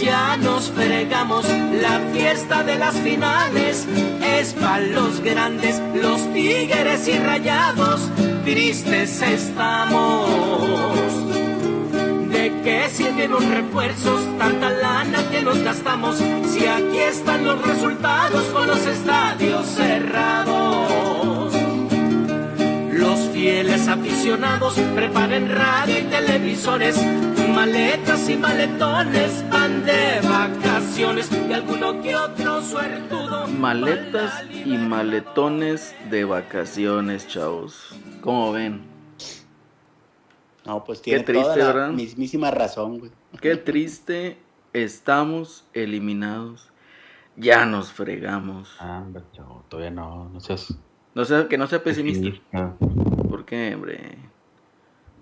[0.00, 1.46] ya nos fregamos.
[1.80, 3.86] La fiesta de las finales
[4.22, 8.08] es para los grandes, los tigres y rayados.
[8.44, 10.30] Tristes estamos.
[12.30, 14.20] ¿De qué sirvieron refuerzos?
[14.38, 16.16] Tanta lana que nos gastamos.
[16.16, 21.52] Si aquí están los resultados con los estadios cerrados.
[22.92, 26.96] Los fieles aficionados preparen radio y televisores,
[27.48, 33.46] maletas y maletones, van de vacaciones y alguno que otro suertudo.
[33.48, 37.94] Maletas y maletones de vacaciones, chavos.
[38.20, 38.82] ¿Cómo ven?
[40.66, 41.90] No, pues tiene triste, toda la ¿verdad?
[41.90, 43.10] mismísima razón, güey.
[43.40, 44.38] Qué triste,
[44.72, 46.68] estamos eliminados.
[47.36, 48.76] Ya nos fregamos.
[48.80, 50.74] Ah, hombre, chavo, todavía no, no seas
[51.14, 52.22] No sea, que no sea pesimista.
[52.28, 52.74] pesimista.
[53.28, 54.18] ¿Por qué, hombre?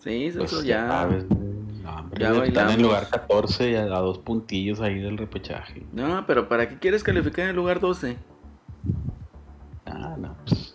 [0.02, 0.88] Sí, Pues eso ya ya.
[0.88, 1.57] sabes, güey.
[1.98, 5.84] No, hombre, ya están en lugar 14 y a, a dos puntillos ahí del repechaje.
[5.92, 8.16] No, pero ¿para qué quieres calificar en el lugar 12?
[9.86, 10.74] Ah, no, pues.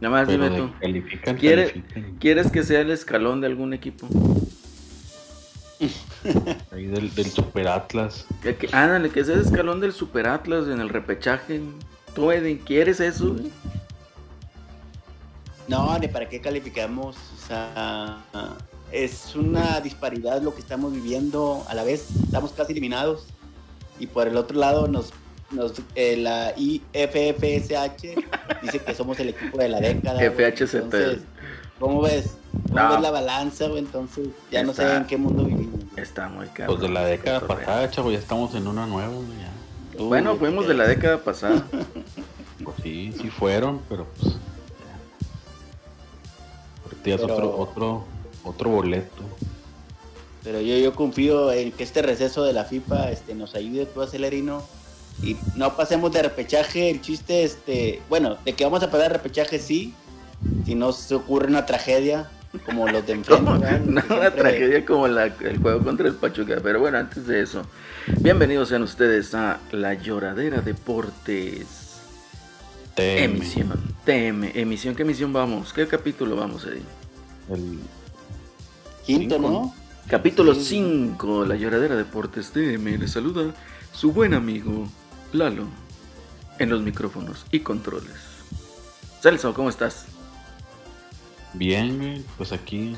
[0.00, 0.72] Nada más Pero dime tú.
[0.74, 2.16] que califican, ¿Quiere- califican.
[2.18, 4.06] ¿Quieres que sea el escalón de algún equipo?
[6.72, 8.26] Ahí del, del Super Atlas.
[8.42, 11.60] Que, que- ándale, que sea el escalón del Super Atlas en el repechaje.
[12.14, 13.34] ¿Tú, Edwin, quieres eso?
[13.34, 13.50] güey?
[15.68, 17.16] No, ni para qué calificamos.
[17.16, 18.18] O sea,
[18.92, 21.64] es una disparidad lo que estamos viviendo.
[21.68, 23.26] A la vez estamos casi eliminados.
[23.98, 25.10] Y por el otro lado, nos,
[25.50, 28.14] nos eh, la IFFSH
[28.62, 30.18] dice que somos el equipo de la década.
[30.20, 30.74] FHCP.
[30.74, 31.18] Entonces,
[31.78, 32.36] ¿Cómo ves?
[32.68, 32.90] ¿Cómo No.
[32.92, 33.78] ves la balanza, güey?
[33.80, 35.80] Entonces, ya no sé en qué mundo vivimos.
[35.84, 36.02] güey.
[36.04, 36.72] Está muy caro.
[36.72, 40.02] Pues de la década pasada, chavo, ya estamos en una nueva, ya.
[40.02, 41.62] Bueno, Uy, fuimos de la década pasada.
[42.62, 44.34] Pues sí, sí fueron, pero pues.
[44.34, 44.38] ya.
[46.84, 48.04] Ahorita ya es Pero- otro, otro,
[48.44, 49.22] otro boleto.
[50.42, 54.04] Pero yo, yo confío en que este receso de la FIFA este, nos ayude tú,
[54.06, 54.62] Celerino.
[55.22, 56.88] Y no pasemos de repechaje.
[56.90, 59.92] El chiste, este, bueno, de que vamos a pasar repechaje, sí.
[60.64, 62.30] Si no se ocurre una tragedia,
[62.64, 63.50] como los de enfrente.
[63.86, 66.56] No, una tragedia como la- el juego contra el Pachuca.
[66.62, 67.62] Pero bueno, antes de eso,
[68.20, 71.66] bienvenidos sean ustedes a La Lloradera Deportes.
[72.94, 73.24] Teme.
[73.24, 73.72] Emisión.
[74.06, 74.52] TM.
[74.54, 74.94] Emisión.
[74.94, 75.74] ¿Qué emisión vamos?
[75.74, 76.82] ¿Qué capítulo vamos, Eddie?
[77.50, 77.78] El,
[79.18, 79.50] Quinto, Cinco.
[79.50, 79.74] ¿no?
[80.08, 80.64] Capítulo Sí.
[81.16, 82.98] 5, La Lloradera Deportes TM.
[82.98, 83.52] Le saluda
[83.92, 84.88] su buen amigo
[85.32, 85.64] Lalo
[86.58, 88.14] en los micrófonos y controles.
[89.20, 90.06] Celso, ¿cómo estás?
[91.52, 92.94] bien, güey, pues aquí.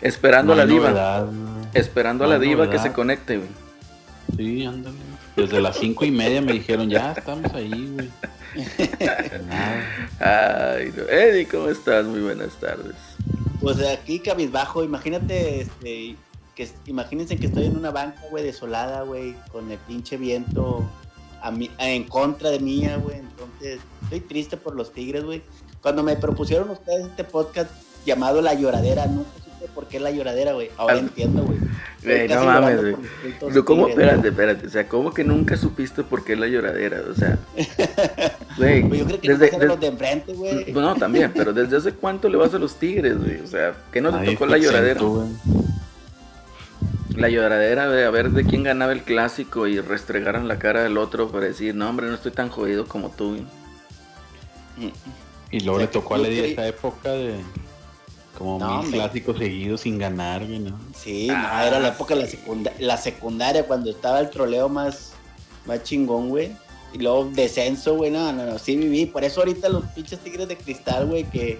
[0.00, 1.28] Esperando a la diva.
[1.72, 3.48] Esperando a la diva que se conecte, güey.
[4.36, 4.96] Sí, ándale.
[5.36, 8.10] Desde las cinco y media me dijeron, ya estamos ahí, güey.
[10.20, 11.02] Ay, no.
[11.08, 12.04] Eddie, ¿cómo estás?
[12.04, 12.96] Muy buenas tardes.
[13.64, 16.16] Pues aquí cabizbajo, imagínate, este,
[16.84, 20.82] imagínense que estoy en una banca, güey, desolada, güey, con el pinche viento
[21.40, 23.20] a mí- en contra de mía, güey.
[23.20, 25.42] Entonces, estoy triste por los Tigres, güey.
[25.80, 27.70] Cuando me propusieron ustedes este podcast
[28.04, 30.70] llamado La Lloradera, supe por qué La Lloradera, güey.
[30.76, 31.58] Ahora Al- entiendo, güey.
[32.28, 32.96] No mames, güey.
[33.54, 33.86] No, ¿Cómo?
[33.86, 34.66] Tigres, Espérate, espérate.
[34.66, 37.02] O sea, ¿cómo que nunca supiste por qué la lloradera?
[37.10, 37.38] O sea,
[38.58, 38.82] güey.
[38.88, 40.72] Pues yo creo que desde- no des- los de enfrente, güey.
[40.72, 43.40] No, también, pero ¿desde hace cuánto le vas a los tigres, güey?
[43.40, 45.00] O sea, ¿qué no te tocó la lloradera?
[47.16, 50.98] La lloradera de a ver de quién ganaba el clásico y restregaron la cara del
[50.98, 53.36] otro para decir, no, hombre, no estoy tan jodido como tú.
[54.76, 54.92] güey".
[55.52, 57.36] Y luego O sea, le tocó a Lady esa época de
[58.38, 60.78] como No, mil clásicos seguidos sin ganar, ¿no?
[60.96, 61.58] Sí, Ah.
[61.60, 65.12] no, era la época de la, secunda- la secundaria, cuando estaba el troleo más,
[65.66, 66.52] más chingón, güey.
[66.92, 69.06] Y luego descenso, güey, no, no, no, sí viví.
[69.06, 71.58] Por eso ahorita los pinches tigres de cristal, güey, que,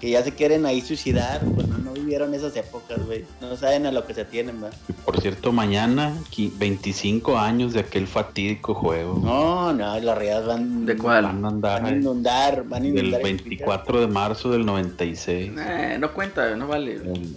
[0.00, 3.24] que ya se quieren ahí suicidar, pues no, no vivieron esas épocas, güey.
[3.40, 4.72] No saben a lo que se tienen, güey.
[4.88, 9.20] Y por cierto, mañana, qui- 25 años de aquel fatídico juego.
[9.22, 11.24] No, no, las reales van, ¿De cuál?
[11.24, 13.20] Van a andar van a inundar, van a del inundar.
[13.20, 15.52] el 24 de marzo del 96.
[15.58, 16.94] Eh, no cuenta, no vale.
[16.94, 17.36] El-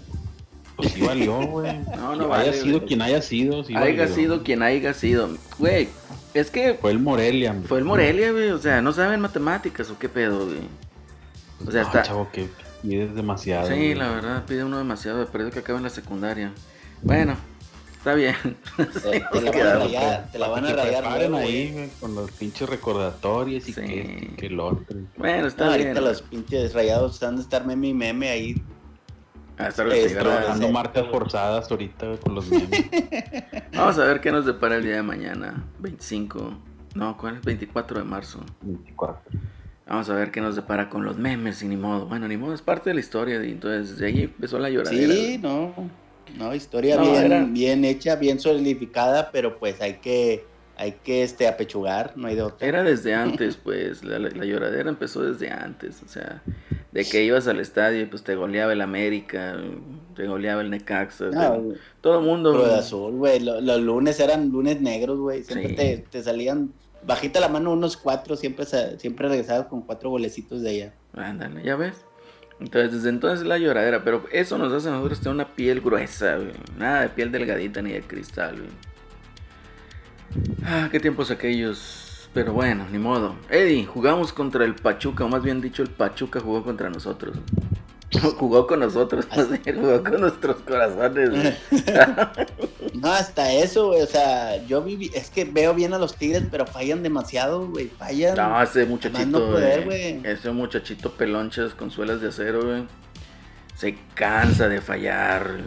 [0.75, 1.71] Pues sí valió, güey.
[1.95, 2.87] No, no haya vale, sido güey.
[2.87, 4.15] quien haya sido, sí haya valió.
[4.15, 5.29] sido quien haya sido.
[5.59, 5.87] Güey,
[6.33, 7.67] es que Fue el Morelia, hombre.
[7.67, 8.49] fue el Morelia, güey.
[8.51, 10.57] O sea, no saben matemáticas o qué pedo, güey.
[11.67, 12.01] O sea, Ah, está.
[12.03, 12.47] chavo, que
[12.83, 13.67] pides demasiado.
[13.67, 13.95] Sí, güey.
[13.95, 16.51] la verdad, pide uno demasiado de perdido que acaba en la secundaria.
[17.01, 17.35] Bueno,
[17.97, 18.35] está bien.
[18.77, 21.89] Te, te la van a quedamos rayar, te la van a rayar luego, ahí, güey.
[21.99, 23.81] con los pinches recordatorios y Sí.
[24.37, 24.97] que, el otro.
[25.17, 25.87] Bueno, está No, bien.
[25.87, 28.61] ahorita los pinches rayados han de estar meme y meme ahí.
[29.57, 32.85] Dando marcas forzadas ahorita güey, con los memes.
[33.73, 35.63] Vamos a ver qué nos depara el día de mañana.
[35.79, 36.53] 25.
[36.95, 37.41] No, ¿cuál es?
[37.43, 38.39] 24 de marzo.
[38.61, 39.21] 24.
[39.93, 42.07] Vamos a ver qué nos depara con los memes y ni modo.
[42.07, 43.43] Bueno, ni modo, es parte de la historia.
[43.45, 45.13] Y entonces de ahí empezó la lloradera.
[45.13, 45.71] Sí, no.
[46.35, 50.45] No, historia No, bien, era- bien hecha, bien solidificada, pero pues hay que,
[50.77, 52.67] hay que este apechugar, no hay de otra.
[52.67, 53.13] Era desde
[53.45, 56.41] antes, pues, la, la- la lloradera empezó desde antes, o sea,
[56.91, 59.55] de que ibas al estadio y pues te goleaba el América,
[60.15, 62.51] te goleaba el Necaxa, No, te- todo el mundo.
[62.53, 63.39] Cruz Azul, güey.
[63.39, 65.43] lo- Los, lunes eran lunes negros, güey.
[65.43, 65.75] Siempre Sí.
[65.75, 66.73] te, te salían
[67.05, 68.65] bajita la mano unos cuatro, siempre,
[68.97, 70.93] siempre regresabas con cuatro golecitos de allá.
[71.13, 72.05] Ándale, ya ves.
[72.59, 76.37] Entonces, desde entonces la lloradera, pero eso nos hace a nosotros tener una piel gruesa.
[76.77, 78.69] Nada de piel delgadita ni de cristal, güey.
[80.63, 82.29] Ah, qué tiempos aquellos.
[82.33, 83.35] Pero bueno, ni modo.
[83.49, 87.37] Eddie, jugamos contra el Pachuca, o más bien dicho, el Pachuca jugó contra nosotros.
[88.37, 89.25] Jugó con nosotros,
[89.65, 91.55] jugó con nuestros corazones.
[92.93, 94.01] No, hasta eso, güey.
[94.01, 97.87] O sea, yo viví, es que veo bien a los Tigres, pero fallan demasiado, güey.
[97.87, 98.35] Fallan.
[98.37, 100.31] No, ese muchachito, no poder, güey, güey.
[100.31, 102.85] ese muchachito pelonchas con suelas de acero, güey.
[103.75, 105.57] Se cansa de fallar.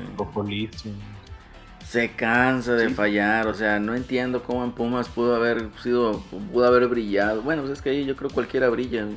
[1.86, 2.94] Se cansa de Sí.
[2.94, 6.20] fallar, o sea, no entiendo cómo en Pumas pudo haber sido,
[6.52, 7.42] pudo haber brillado.
[7.42, 9.04] Bueno, pues es que ahí yo creo cualquiera brilla.
[9.04, 9.16] güey.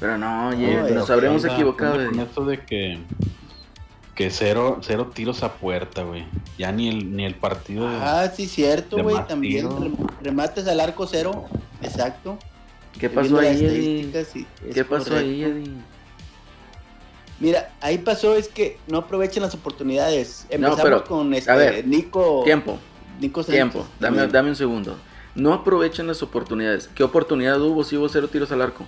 [0.00, 1.92] Pero no, oye, No, nos habremos Onda- equivocado.
[1.94, 2.98] onda de- Con esto de que.
[4.14, 6.24] Que cero, cero tiros a puerta, güey.
[6.58, 7.88] Ya ni el, ni el partido.
[7.88, 9.16] de- Ah, sí, cierto, güey.
[9.28, 9.68] También
[10.20, 11.44] remates al arco cero.
[11.82, 12.36] Exacto.
[12.98, 14.10] ¿Qué pasó ahí, Eddie?
[14.74, 15.16] ¿Qué pasó correcto.
[15.30, 15.72] ahí, Eddie?
[17.40, 20.46] Mira, ahí pasó es que no aprovechan las oportunidades.
[20.50, 22.42] Empezamos pero, con este a ver, Nico.
[22.44, 22.78] Tiempo,
[23.20, 23.54] Nico Sánchez.
[23.54, 24.96] tiempo, dame, dame un segundo.
[25.36, 26.88] No aprovechan las oportunidades.
[26.96, 28.84] ¿Qué oportunidad hubo si hubo cero tiros al arco?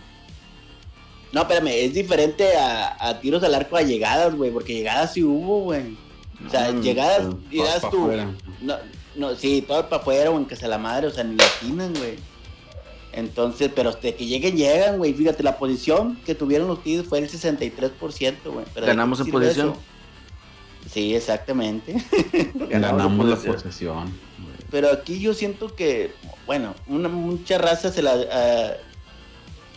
[1.32, 5.22] No, espérame, es diferente a, a tiros al arco a llegadas, güey, porque llegadas sí
[5.22, 5.96] hubo, güey.
[6.46, 8.10] O sea, Mm, llegadas, llegadas tú.
[8.60, 8.76] No,
[9.14, 11.92] no, sí, todo para afuera o en casa la madre, o sea, ni la atinan,
[11.94, 12.16] güey.
[13.12, 15.12] Entonces, pero de que lleguen, llegan, güey.
[15.12, 18.64] Fíjate, la posición que tuvieron los Tigres fue el 63%, güey.
[18.72, 19.68] Pero ¿de ¿Ganamos en posición?
[19.70, 19.78] eso?
[20.90, 21.94] Sí, exactamente.
[22.54, 23.54] Ganamos la posesión.
[23.54, 24.30] posesión.
[24.70, 26.12] Pero aquí yo siento que,
[26.46, 28.72] bueno, una mucha raza se la ah,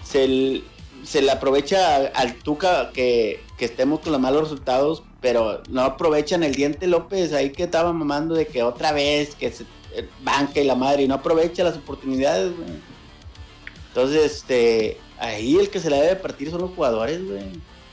[0.03, 0.61] se,
[1.03, 6.43] se le aprovecha al Tuca que, que estemos con los malos resultados, pero no aprovechan
[6.43, 9.65] el diente López ahí que estaba mamando de que otra vez que se
[10.21, 12.69] banca y la madre y no aprovecha las oportunidades, güey.
[13.89, 17.43] Entonces, este, ahí el que se la debe partir son los jugadores, güey.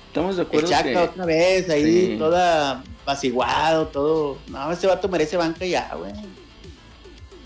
[0.06, 2.16] Estamos de El acuerdo Chaca que otra vez ahí Sí.
[2.18, 4.38] toda apaciguado, todo.
[4.48, 6.12] No, ese vato merece banca ya, güey.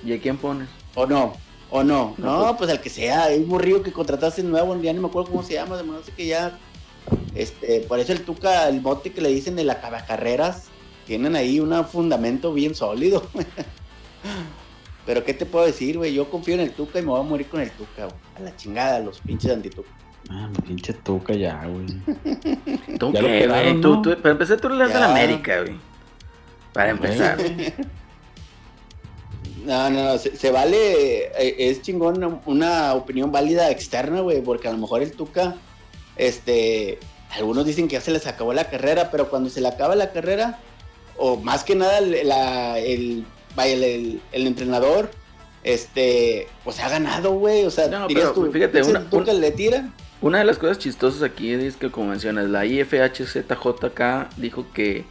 [0.04, 0.68] ¿Y a quién pones?
[0.94, 1.34] ¿O no?
[1.76, 2.14] ¿O no?
[2.18, 5.08] No, No, pues el que sea, hay un burrillo que contrataste nuevo, ya no me
[5.08, 6.56] acuerdo cómo se llama, de sé que ya.
[7.34, 10.66] Este, por eso el Tuca, el bote que le dicen de la carreras,
[11.04, 13.24] tienen ahí un fundamento bien sólido.
[15.04, 17.24] Pero qué te puedo decir, güey, yo confío en el Tuca y me voy a
[17.24, 18.16] morir con el Tuca, güey.
[18.36, 19.90] A la chingada, los pinches antituca.
[20.30, 21.86] Ah, pinche tuca ya, güey.
[23.00, 23.80] ¿Tú Ya qué, güey?
[23.80, 24.02] Tú, ¿no?
[24.02, 25.10] tú- para empezar, tú eres de la.
[25.10, 25.76] América, güey.
[26.72, 27.36] Para empezar.
[29.64, 34.68] No, no, no, se, se vale, eh, es chingón una, opinión válida externa, güey, porque
[34.68, 35.56] a lo mejor el Tuca,
[36.16, 36.98] este,
[37.30, 40.12] algunos dicen que ya se les acabó la carrera, pero cuando se le acaba la
[40.12, 40.58] carrera,
[41.16, 43.24] o más que nada el, la- el,
[43.56, 45.10] vaya, el, el- el entrenador,
[45.62, 49.32] este, pues ha ganado, güey, o sea, No, dirías pero tú, fíjate, ¿ese una- Tuca
[49.32, 49.88] un- le tira?
[50.20, 55.04] Una de las cosas chistosas aquí es que, como mencionas, la IFHZJK dijo que,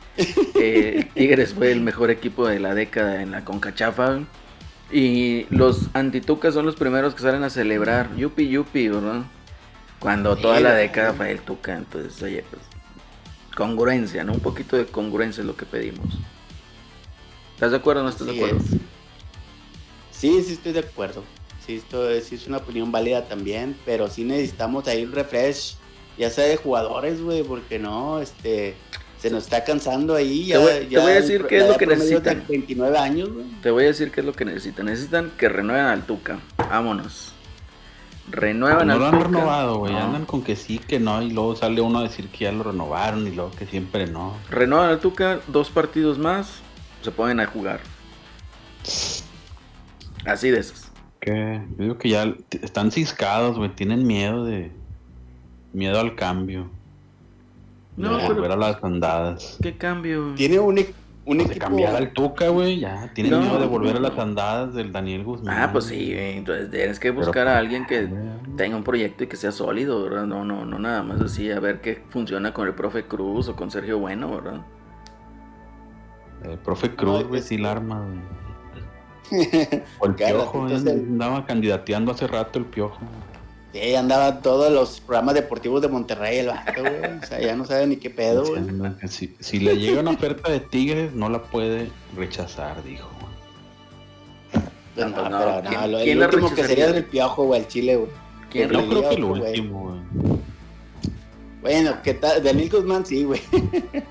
[0.53, 4.19] que Tigres fue el mejor equipo de la década en la Concachafa.
[4.93, 8.15] Y los antitucas son los primeros que salen a celebrar.
[8.15, 9.23] Yupi, yupi, ¿verdad?
[10.00, 11.75] Cuando toda la década fue el Tuca.
[11.75, 12.62] Entonces, oye, pues.
[13.55, 14.33] Congruencia, ¿no?
[14.33, 16.07] Un poquito de congruencia es lo que pedimos.
[17.55, 18.57] ¿Estás de acuerdo o no estás de acuerdo?
[18.57, 18.77] es.
[20.12, 21.23] Sí, sí estoy de acuerdo.
[21.65, 25.75] Sí, esto es, sí es una opinión válida también, pero sí necesitamos ahí un refresh,
[26.17, 28.75] ya sea de jugadores, güey, porque no, este,
[29.24, 30.48] se nos está cansando ahí.
[30.48, 32.44] Ya, Te voy- te ya voy a decir qué es lo que necesitan.
[32.50, 33.46] 29 años, güey.
[33.62, 34.86] Te voy a decir qué es lo que necesitan.
[34.88, 36.39] Necesitan que renueven al Tuca.
[36.58, 37.32] Vámonos.
[38.30, 39.24] Renuevan No al lo han Tuca.
[39.24, 39.94] renovado, güey.
[39.94, 40.00] No.
[40.00, 41.22] Andan con que sí, que no.
[41.22, 43.25] Y luego sale uno a decir que ya lo renovaron.
[43.25, 44.36] Y luego que siempre no.
[44.50, 46.60] Renuevan al Tuca, dos partidos más,
[47.01, 47.80] se ponen a jugar.
[50.25, 50.88] Así de esos.
[51.22, 53.70] Que yo digo que ya están ciscados, güey.
[53.74, 54.70] Tienen miedo de.
[55.72, 56.70] Miedo al cambio.
[57.97, 59.57] No, de pero- volver a las andadas.
[59.62, 60.33] ¿Qué cambio?
[60.35, 60.79] Tiene un,
[61.25, 61.59] un De equipo.
[61.59, 62.79] cambiar al Tuca, güey.
[62.79, 63.12] Ya.
[63.13, 63.39] Tienen No.
[63.41, 65.57] miedo de volver a las andadas del Daniel Guzmán.
[65.57, 68.09] Ah, pues sí, güey, entonces tienes que Pero, buscar a pues, alguien que
[68.57, 70.25] tenga un proyecto y que sea sólido, ¿verdad?
[70.25, 73.55] No, no, no nada más así, a ver qué funciona con el profe Cruz o
[73.55, 74.62] con Sergio Bueno, ¿verdad?
[76.43, 78.19] El profe Cruz, güey, sí la arma, güey.
[80.00, 83.00] O el piojo, eh, se- andaba candidateando hace rato el piojo.
[83.74, 87.18] Sí, andaba todos los programas deportivos de Monterrey el vato, güey.
[87.22, 88.62] O sea, ya no sabe ni qué pedo, güey.
[89.08, 93.10] Si, si le llega una oferta de Tigres, no la puede rechazar, dijo.
[94.96, 97.62] Pues No, no, no, pero ¿quién- no, quién el último que sería del piojo, güey,
[97.62, 98.12] el Chile, güey.
[98.51, 99.42] ¿Quién No El creo que lo güey.
[99.42, 100.39] último, güey.
[101.62, 102.44] Bueno, ¿qué tal?
[102.44, 103.42] Daniel Guzmán sí, güey.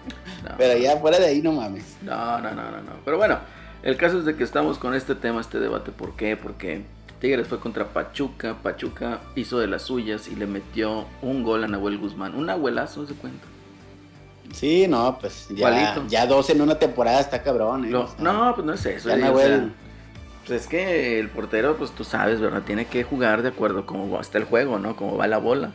[0.42, 0.50] No.
[0.58, 1.84] Pero ya fuera de ahí no mames.
[2.02, 2.92] No, no, no, no, no.
[3.04, 3.38] Pero bueno,
[3.84, 5.92] el caso es de que estamos con este tema, este debate.
[5.92, 6.36] ¿Por qué?
[6.36, 6.82] Porque
[7.22, 8.56] Tigres fue contra Pachuca.
[8.64, 12.34] Pachuca hizo de las suyas y le metió un gol a Nahuel Guzmán.
[12.34, 13.46] Un abuelazo, se cuenta.
[14.52, 17.90] Sí, no, pues ya, ya dos en una temporada está cabrón, ¿eh?
[17.90, 19.08] Lo- O sea, no, pues no es eso.
[19.08, 19.68] ya eh, o Nahuel- sea,
[20.48, 22.62] pues es que el portero, pues tú sabes, ¿verdad?
[22.66, 24.96] Tiene que jugar de acuerdo cómo está el juego, ¿no?
[24.96, 25.70] Cómo va la bola.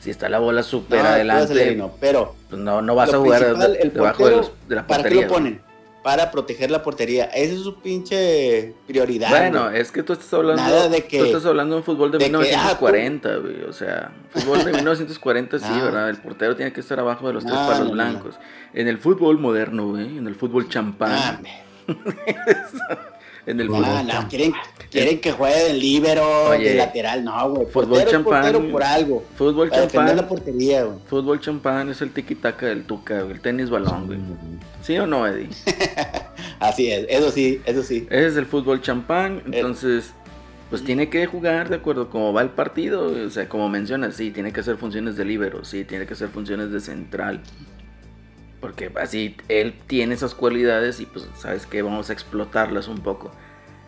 [0.00, 3.18] Si está la bola no, súper tú adelante, Celerino, pero pues no, no vas a
[3.18, 3.56] jugar
[3.92, 5.60] debajo de, los- de la ¿para qué lo ponen?
[6.04, 7.24] Para proteger la portería.
[7.24, 9.30] Esa es su pinche prioridad.
[9.30, 9.80] Bueno, güey.
[9.80, 12.18] es que tú estás hablando, Nada de que- tú estás hablando de un fútbol de,
[12.18, 15.84] de que, ah, 1940, güey, o sea, fútbol de 1940 sí, No.
[15.86, 16.10] ¿verdad?
[16.10, 18.34] El portero tiene que estar abajo de los tres palos no, blancos.
[18.74, 21.40] En el fútbol moderno, güey, en el fútbol champán, Ah,
[23.46, 24.52] en el no, fútbol, no, quieren,
[24.90, 27.66] quieren que juegue de líbero, Oye, de lateral, no, güey.
[27.66, 29.24] fútbol Portero champán, portero por algo.
[29.36, 30.98] fútbol Para defender la champán, portería, güey.
[31.06, 34.18] fútbol champán es el tiki-taka del tuca, güey, el tenis balón, güey.
[34.82, 35.48] ¿Sí o no, Eddie?
[36.60, 38.06] Así es, eso sí, eso sí.
[38.10, 39.42] Ese es el fútbol champán, Eh.
[39.52, 40.12] entonces,
[40.70, 44.30] pues tiene que jugar de acuerdo cómo va el partido, o sea, como mencionas, sí,
[44.30, 47.40] tiene que hacer funciones de líbero, sí, tiene que hacer funciones de central,
[48.64, 51.82] porque así él tiene esas cualidades y pues, ¿sabes qué?
[51.82, 53.30] Vamos a explotarlas un poco.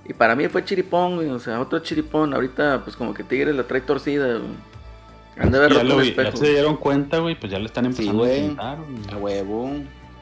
[0.04, 3.56] Y para mí fue chiripón, güey, o sea, otro chiripón, ahorita pues como que Tigres
[3.56, 4.50] la trae torcida, güey.
[5.38, 7.64] Han de haber Ya, roto lo vi- ya se dieron cuenta, güey, pues ya le
[7.64, 8.38] están empezando a güey.
[8.40, 8.78] intentar.
[8.80, 9.14] güey.
[9.14, 9.70] A huevo.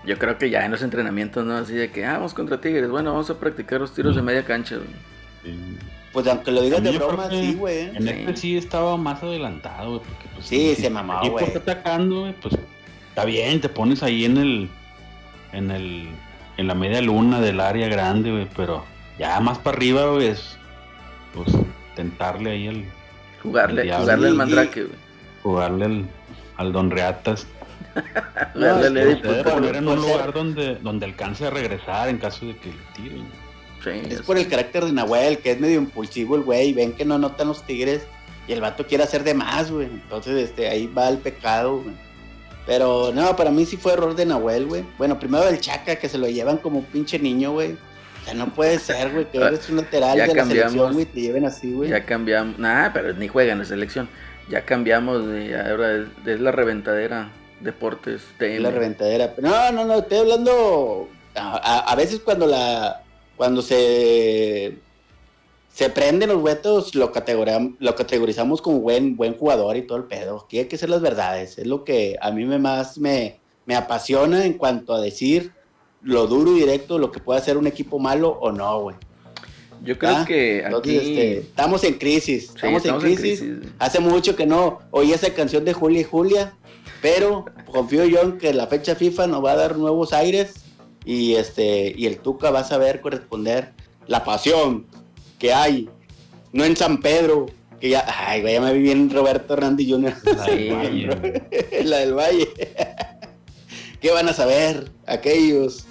[0.07, 1.57] Yo creo que ya en los entrenamientos, ¿no?
[1.57, 4.45] Así de que, ah, vamos contra Tigres, bueno, vamos a practicar los tiros de media
[4.45, 4.89] cancha, güey.
[5.43, 5.79] Sí.
[6.13, 7.81] Pues aunque lo digas de broma, que sí, güey.
[7.97, 8.09] En Sí.
[8.11, 10.47] este sí estaba más adelantado, güey, porque pues...
[10.47, 11.45] Sí, se equipo güey.
[11.45, 12.55] está atacando, güey, pues
[13.15, 14.71] está bien, te pones ahí en el...
[15.53, 16.09] En el...
[16.57, 18.85] En la media luna del área grande, güey, pero
[19.19, 20.57] ya más para arriba, güey, es...
[21.35, 21.49] Pues
[21.97, 22.85] tentarle ahí el...
[23.43, 24.05] Jugarle, El diablo.
[24.05, 24.97] jugarle al mandrake, güey.
[25.43, 26.07] Jugarle al,
[26.57, 27.47] al Don Reatas.
[28.55, 29.51] Jugarle al No, Debe Putero.
[29.55, 32.69] poner en por un ser- lugar donde, donde alcance a regresar en caso de que
[32.71, 33.27] le tiren.
[33.83, 36.73] Sí, Es es- por el carácter de Nahuel, que es medio impulsivo el güey.
[36.73, 38.07] Ven que no notan los tigres
[38.49, 39.87] y el vato quiere hacer de más, güey.
[39.87, 41.95] Entonces, este, ahí va el pecado, güey.
[42.67, 44.85] Pero no, para mí sí fue error de Nahuel, güey.
[44.97, 47.73] Bueno, primero el Chaca, que se lo llevan como un pinche niño, güey.
[47.73, 51.05] O sea, no puede ser, güey, que eres un lateral Ya de la selección, güey,
[51.05, 51.91] te lleven así, güey.
[51.91, 52.59] Ya cambiamos.
[52.59, 54.09] Nah, pero ni juega en la selección.
[54.49, 55.27] Ya cambiamos.
[55.27, 57.31] de- ahora es, es la reventadera.
[57.61, 58.55] Deportes TM.
[58.57, 59.35] Es la reventadera.
[59.39, 61.09] No, no, no, estoy hablando.
[61.35, 63.03] A, a- a veces cuando la.
[63.37, 64.77] Cuando se.
[65.75, 67.11] Se prenden los huetos, lo,
[67.81, 70.43] lo categorizamos como buen, buen jugador y todo el pedo.
[70.45, 71.59] Aquí hay que ser las verdades.
[71.59, 75.51] Es lo que a mí me más me, me apasiona en cuanto a decir
[76.01, 78.97] lo duro y directo, lo que puede hacer un equipo malo o no, güey.
[79.83, 80.25] Yo creo ¿Ah?
[80.25, 81.09] que Entonces, aquí.
[81.11, 82.45] este, estamos en crisis.
[82.47, 83.41] sí, Estamos, en crisis.
[83.41, 83.73] güey.
[83.81, 86.55] Hace mucho que no oí esa canción de Julia y Julia,
[87.03, 90.55] pero confío yo en que la fecha FIFA nos va a dar nuevos aires
[91.05, 93.73] y este y el Tuca va a saber corresponder
[94.07, 94.87] la pasión
[95.45, 95.91] que hay,
[96.55, 97.45] no en San Pedro,
[97.79, 100.15] que ya, ay, güey, ya me vi bien Roberto Hernández Jr.
[100.25, 100.73] La del.
[100.73, 101.45] Valle,
[101.85, 102.49] la del Valle.
[104.01, 105.85] ¿Qué van a saber aquellos?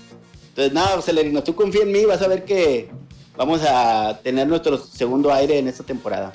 [0.50, 2.90] Entonces, no, Celerino, tú confía en mí, vas a ver que
[3.38, 6.32] vamos a tener nuestro segundo aire en esta temporada.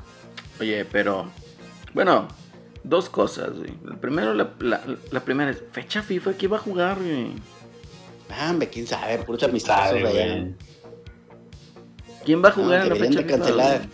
[0.61, 1.29] Oye, pero.
[1.95, 2.29] Bueno,
[2.85, 3.73] dos cosas, güey.
[4.01, 7.33] Primero, la, la, la primera es: fecha FIFA, ¿qué va a jugar, güey?
[8.31, 9.91] Ah, hombre, quién sabe, puros allá.
[9.91, 10.55] güey.
[12.29, 13.27] ¿Quién va a jugar No, en la fecha FIFA?
[13.39, 13.89] cancelar.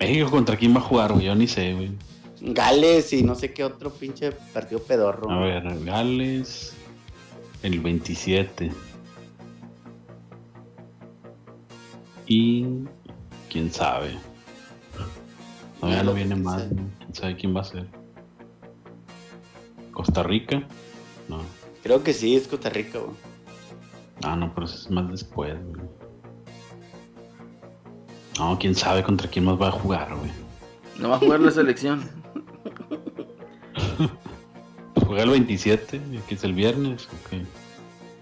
[0.00, 1.26] México contra quién va a jugar, güey.
[1.26, 1.92] Yo ni sé, güey.
[2.40, 5.30] Gales y no sé qué otro pinche partido pedorro.
[5.30, 6.74] A ver, Gales.
[7.62, 8.72] El 27.
[12.26, 12.66] Y.
[13.48, 14.14] quién sabe.
[15.80, 16.62] No, ya Ah, no lo viene más.
[16.62, 16.70] sea.
[16.72, 16.88] ¿no?
[16.98, 17.86] ¿Quién sabe quién va a ser?
[19.92, 20.66] ¿Costa Rica?
[21.28, 21.38] No.
[21.84, 23.14] Creo que sí, es Costa Rica, güey.
[24.24, 25.82] Ah, no, pero eso es más después, güey.
[28.38, 30.30] No, quién sabe contra quién más va a jugar, güey.
[30.98, 32.08] No va a jugar la selección.
[34.94, 37.06] Pues juega el 27, que es el viernes.
[37.06, 37.40] ok.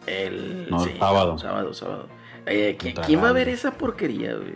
[0.07, 0.69] El.
[0.71, 1.39] No, el sábado.
[1.39, 2.09] Sábado, sábado.
[2.79, 4.55] ¿quién, va a ver esa porquería, güey?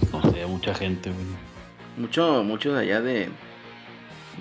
[0.00, 1.24] Pues no sé, mucha gente, güey.
[1.96, 3.28] Mucho, mucho de allá de.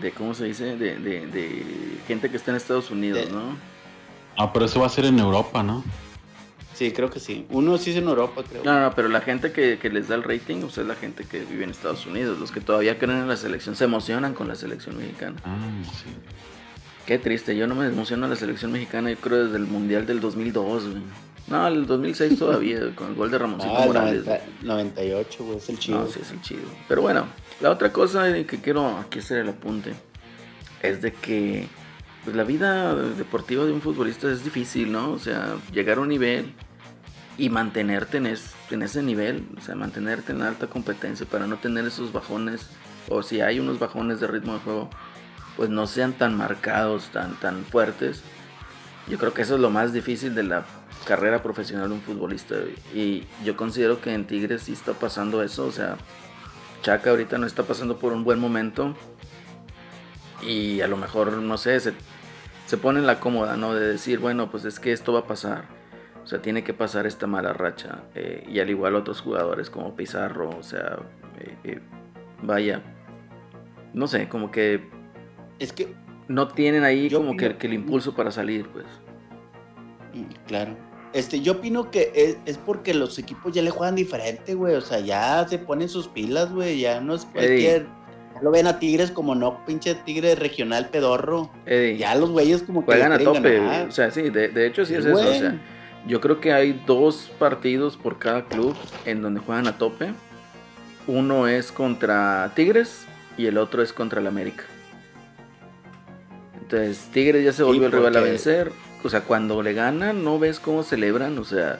[0.01, 0.75] de ¿Cómo se dice?
[0.77, 3.57] De, de, de gente que está en Estados Unidos, De- ¿no?
[4.37, 5.83] Ah, pero eso va a ser en Europa, ¿no?
[6.79, 7.45] Sí, creo que sí.
[7.49, 8.63] Uno sí es en Europa, creo.
[8.63, 10.95] No, no, pero la gente que, que les da el rating, o sea, es la
[10.95, 12.39] gente que vive en Estados Unidos.
[12.39, 15.35] Los que todavía creen en la selección, se emocionan con la selección mexicana.
[15.43, 16.05] Ah, sí.
[17.05, 20.05] Qué triste, yo no me emociono a la selección mexicana, yo creo desde el Mundial
[20.05, 21.03] del 2002, güey.
[21.47, 24.23] No, el 2006 todavía, con el gol de Ramoncito Ah, Morales.
[24.25, 25.99] 90 98, güey, es el chido.
[25.99, 26.61] No, sí es el chido.
[26.87, 27.25] Pero bueno,
[27.59, 29.91] la otra cosa que quiero aquí hacer el apunte
[30.81, 31.67] es de que
[32.23, 35.11] pues, la vida deportiva de un futbolista es difícil, ¿no?
[35.11, 36.53] O sea, llegar a un nivel
[37.39, 41.57] y mantenerte en, es- en ese nivel, o sea, mantenerte en alta competencia para no
[41.57, 42.69] tener esos bajones,
[43.07, 44.89] o si hay unos bajones de ritmo de juego,
[45.55, 48.21] pues no sean tan marcados, tan, tan fuertes.
[49.07, 50.65] Yo creo que eso es lo más difícil de la
[51.07, 52.55] carrera profesional de un futbolista.
[52.93, 55.65] Y yo considero que en Tigres sí está pasando eso.
[55.65, 55.97] O sea,
[56.83, 58.95] Chaca ahorita no está pasando por un buen momento.
[60.41, 61.93] Y a lo mejor, no sé, se,
[62.67, 63.73] se pone en la cómoda, ¿no?
[63.73, 65.78] De decir, bueno, pues es que esto va a pasar.
[66.29, 68.03] O sea, tiene que pasar esta mala racha.
[68.13, 70.99] Eh, y al igual otros jugadores como Pizarro, o sea,
[71.39, 71.79] eh, eh,
[72.43, 72.83] vaya.
[73.95, 74.87] No sé, como que
[75.57, 75.95] Es que,
[76.27, 78.85] no tienen ahí como que, opino- que el impulso para salir, pues.
[80.45, 80.75] claro.
[81.13, 84.75] Este, yo opino que es, es porque los equipos ya le juegan diferente, güey.
[84.75, 86.79] O sea, ya se ponen sus pilas, güey.
[86.79, 87.87] Ya no es cualquier.
[88.35, 91.49] Ya lo ven a Tigres como no, pinche Tigre regional pedorro.
[91.65, 92.85] Eddie, Ya los güeyes como que.
[92.91, 93.57] juegan a tope.
[93.57, 93.87] ganar.
[93.87, 95.15] O sea, sí, de, de hecho sí es eso.
[95.17, 95.59] O sea,
[96.09, 98.75] yo creo que hay dos partidos por cada club
[99.05, 100.11] en donde juegan a tope.
[101.05, 103.05] Uno es contra Tigres
[103.37, 104.63] y el otro es contra el América.
[106.59, 108.71] Entonces, Tigres ya se volvió el rival a vencer.
[109.03, 111.37] O sea, cuando le ganan, no ves cómo celebran.
[111.37, 111.79] O sea,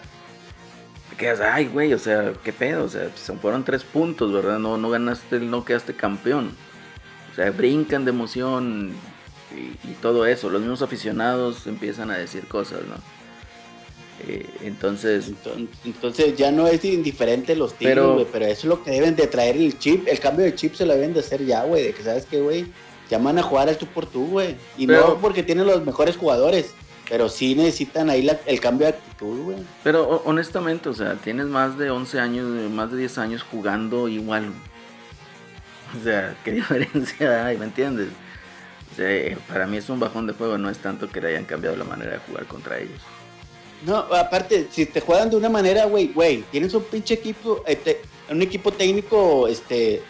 [1.10, 2.84] te quedas, ay, güey, o sea, qué pedo.
[2.84, 4.60] O sea, se fueron tres puntos, ¿verdad?
[4.60, 6.52] No, no ganaste, no quedaste campeón.
[7.32, 8.92] O sea, brincan de emoción
[9.56, 10.52] y, y todo eso.
[10.52, 13.19] Los mismos aficionados empiezan a decir cosas, ¿no?
[14.28, 18.84] Eh, entonces, Enton- Entonces ya no es indiferente los Tigres, Pero- pero, eso es lo
[18.84, 21.46] que deben de traer el chip, el cambio de chip se lo deben de hacer
[21.46, 22.66] ya, güey, de que sabes que, güey,
[23.10, 24.56] ya van a jugar al tú por tú, güey.
[24.78, 26.74] Y Pero- no porque tienen los mejores jugadores,
[27.10, 29.58] pero sí necesitan ahí la- el cambio de actitud, güey.
[29.84, 34.08] pero ho- honestamente, o sea, tienes más de 11 años, más de 10 años jugando
[34.10, 34.52] igual.
[36.00, 36.52] O sea, ¿qué
[36.92, 37.58] diferencia hay?
[37.58, 38.10] ¿Me entiendes?
[38.92, 41.30] O sea, eh, para mí es un bajón de juego, no es tanto que le
[41.30, 43.00] hayan cambiado la manera de jugar contra ellos.
[43.86, 48.02] No, aparte, si te juegan de una manera, güey, güey, tienes un pinche equipo, este,
[48.30, 50.02] un equipo técnico, este,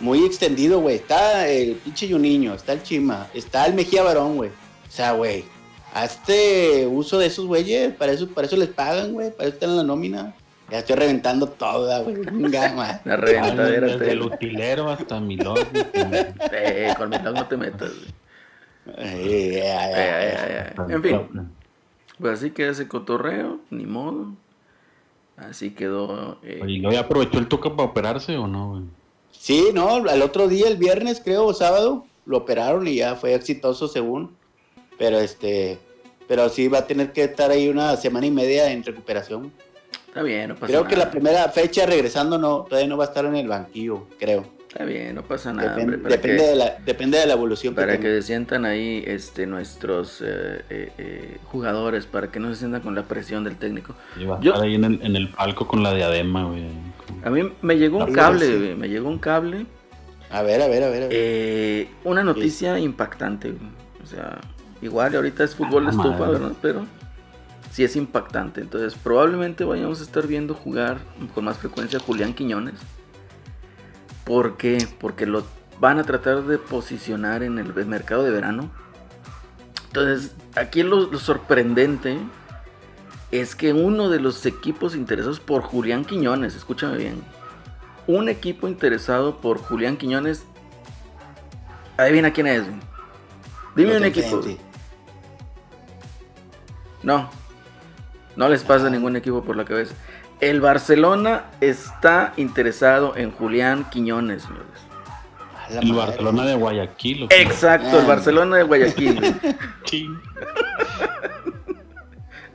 [0.00, 0.96] muy extendido, güey.
[0.96, 4.50] Está el pinche Juninho, está el Chima, está el Mejía Barón, güey.
[4.50, 5.44] O sea, güey,
[5.94, 9.70] hazte uso de esos güeyes, para eso, para eso les pagan, güey, para eso están
[9.70, 10.34] en la nómina.
[10.70, 12.16] Ya estoy reventando toda, güey.
[12.16, 13.00] Man.
[13.04, 13.88] La reventadera.
[13.88, 15.60] Desde el utilero hasta mi logo.
[16.50, 17.90] Eh, con mi blog no te metas.
[17.90, 18.22] güey.
[18.96, 20.74] Eh, eh, eh.
[20.88, 21.52] En fin,
[22.22, 24.28] pues así queda ese cotorreo, ni modo.
[25.36, 26.38] Así quedó.
[26.42, 28.82] eh, ¿Y luego ya aprovechó el Tuca para operarse o no, güey?
[29.32, 33.34] Sí, no, al otro día, el viernes, creo, o sábado, lo operaron y ya fue
[33.34, 34.34] exitoso según.
[34.98, 35.78] Pero este,
[36.28, 39.52] pero sí va a tener que estar ahí una semana y media en recuperación.
[40.06, 40.90] Está bien, no pasa Creo nada.
[40.90, 44.44] que la primera fecha regresando no, todavía no va a estar en el banquillo, creo.
[44.72, 45.98] Está bien, no pasa nada, Depende, hombre.
[45.98, 49.46] Para, depende que, de la, depende de la evolución para que que sientan ahí este,
[49.46, 53.94] nuestros eh, eh, eh, jugadores, para que no se sientan con la presión del técnico.
[54.18, 56.64] Y va a Yo- estar ahí en el, en el palco con la diadema, güey.
[57.22, 58.56] A mí me llegó un cable, sí.
[58.56, 59.66] güey, me llegó un cable.
[60.30, 61.02] A ver, a ver, a ver.
[61.02, 61.10] a ver.
[61.12, 63.70] Eh, una noticia impactante, güey.
[64.02, 64.40] O sea,
[64.80, 66.32] igual ahorita es fútbol de Ah, estufa, madre.
[66.32, 66.52] ¿verdad?
[66.62, 66.86] Pero
[67.70, 68.62] sí es impactante.
[68.62, 70.96] Entonces, probablemente vayamos a estar viendo jugar
[71.34, 72.76] con más frecuencia a Julián Quiñones.
[74.24, 74.86] ¿Por qué?
[75.00, 75.44] Porque lo
[75.80, 78.70] van a tratar de posicionar en el mercado de verano.
[79.88, 82.18] Entonces, aquí lo, lo sorprendente
[83.30, 87.22] es que uno de los equipos interesados por Julián Quiñones, escúchame bien,
[88.06, 90.44] un equipo interesado por Julián Quiñones,
[91.96, 92.64] adivina quién es.
[93.74, 94.42] Dime un equipo.
[97.02, 97.30] No,
[98.36, 99.94] no les pasa ningún equipo por la cabeza.
[100.42, 104.66] El Barcelona está interesado en Julián Quiñones, señores.
[105.70, 106.06] El madre.
[106.08, 107.28] Barcelona de Guayaquil.
[107.30, 108.08] Exacto, el Ah.
[108.08, 109.20] Barcelona de Guayaquil.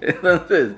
[0.02, 0.74] Entonces,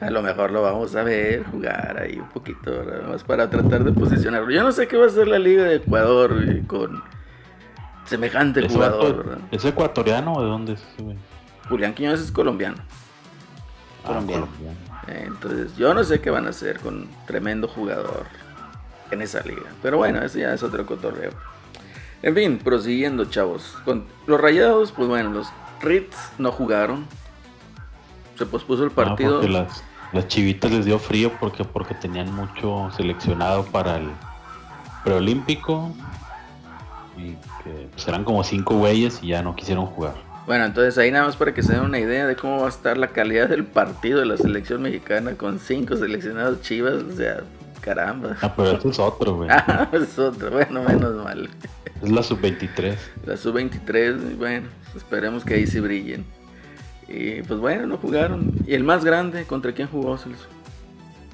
[0.00, 3.08] a lo mejor lo vamos a ver jugar ahí un poquito, ¿verdad?
[3.08, 4.50] más para tratar de posicionarlo.
[4.50, 6.34] Yo no sé qué va a hacer la Liga de Ecuador
[6.66, 7.00] con
[8.06, 9.38] semejante ¿Es, jugador, ¿verdad?
[9.52, 11.16] ¿Es ecuatoriano o de dónde es ese, güey?
[11.68, 12.76] Julián Quiñones es colombiano.
[14.02, 14.44] Ah, Colombiano.
[14.44, 14.74] Eh,
[15.08, 18.24] Entonces, yo no sé qué van a hacer con tremendo jugador
[19.10, 19.62] en esa liga.
[19.82, 21.32] Pero bueno, eso ya es otro cotorreo.
[22.22, 23.76] En fin, prosiguiendo, chavos.
[23.84, 25.48] Con los rayados, pues bueno, los
[25.82, 27.06] Ritz no jugaron.
[28.38, 29.34] Se pospuso el No, partido.
[29.40, 34.10] porque las, Las chivitas les dio frío porque porque tenían mucho seleccionado para el
[35.04, 35.92] preolímpico
[37.16, 40.14] y que pues, eran como cinco güeyes y ya no quisieron jugar.
[40.46, 42.68] Bueno, entonces ahí nada más para que se den una idea de cómo va a
[42.68, 47.42] estar la calidad del partido de la selección mexicana con cinco seleccionados chivas, o sea,
[47.80, 48.36] caramba.
[48.42, 49.48] Ah, pero eso es otro, güey.
[49.52, 51.48] Ah, es otro, bueno, menos mal.
[52.02, 52.94] Es la sub-23.
[53.24, 56.24] La sub-23, bueno, esperemos que ahí sí brillen.
[57.08, 58.52] Y pues bueno, no jugaron.
[58.66, 60.46] ¿Y el más grande contra quién jugó Celso?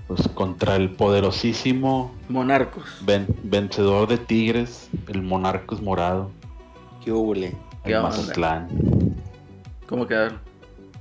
[0.06, 2.84] Pues contra el poderosísimo Monarcos.
[3.02, 6.30] ven- vencedor de Tigres, el Monarcos Morado,
[7.04, 7.56] ¿Qué hubole?
[7.84, 8.08] ¿Qué el onda?
[8.10, 8.68] Mazatlán.
[9.90, 10.38] ¿Cómo quedaron?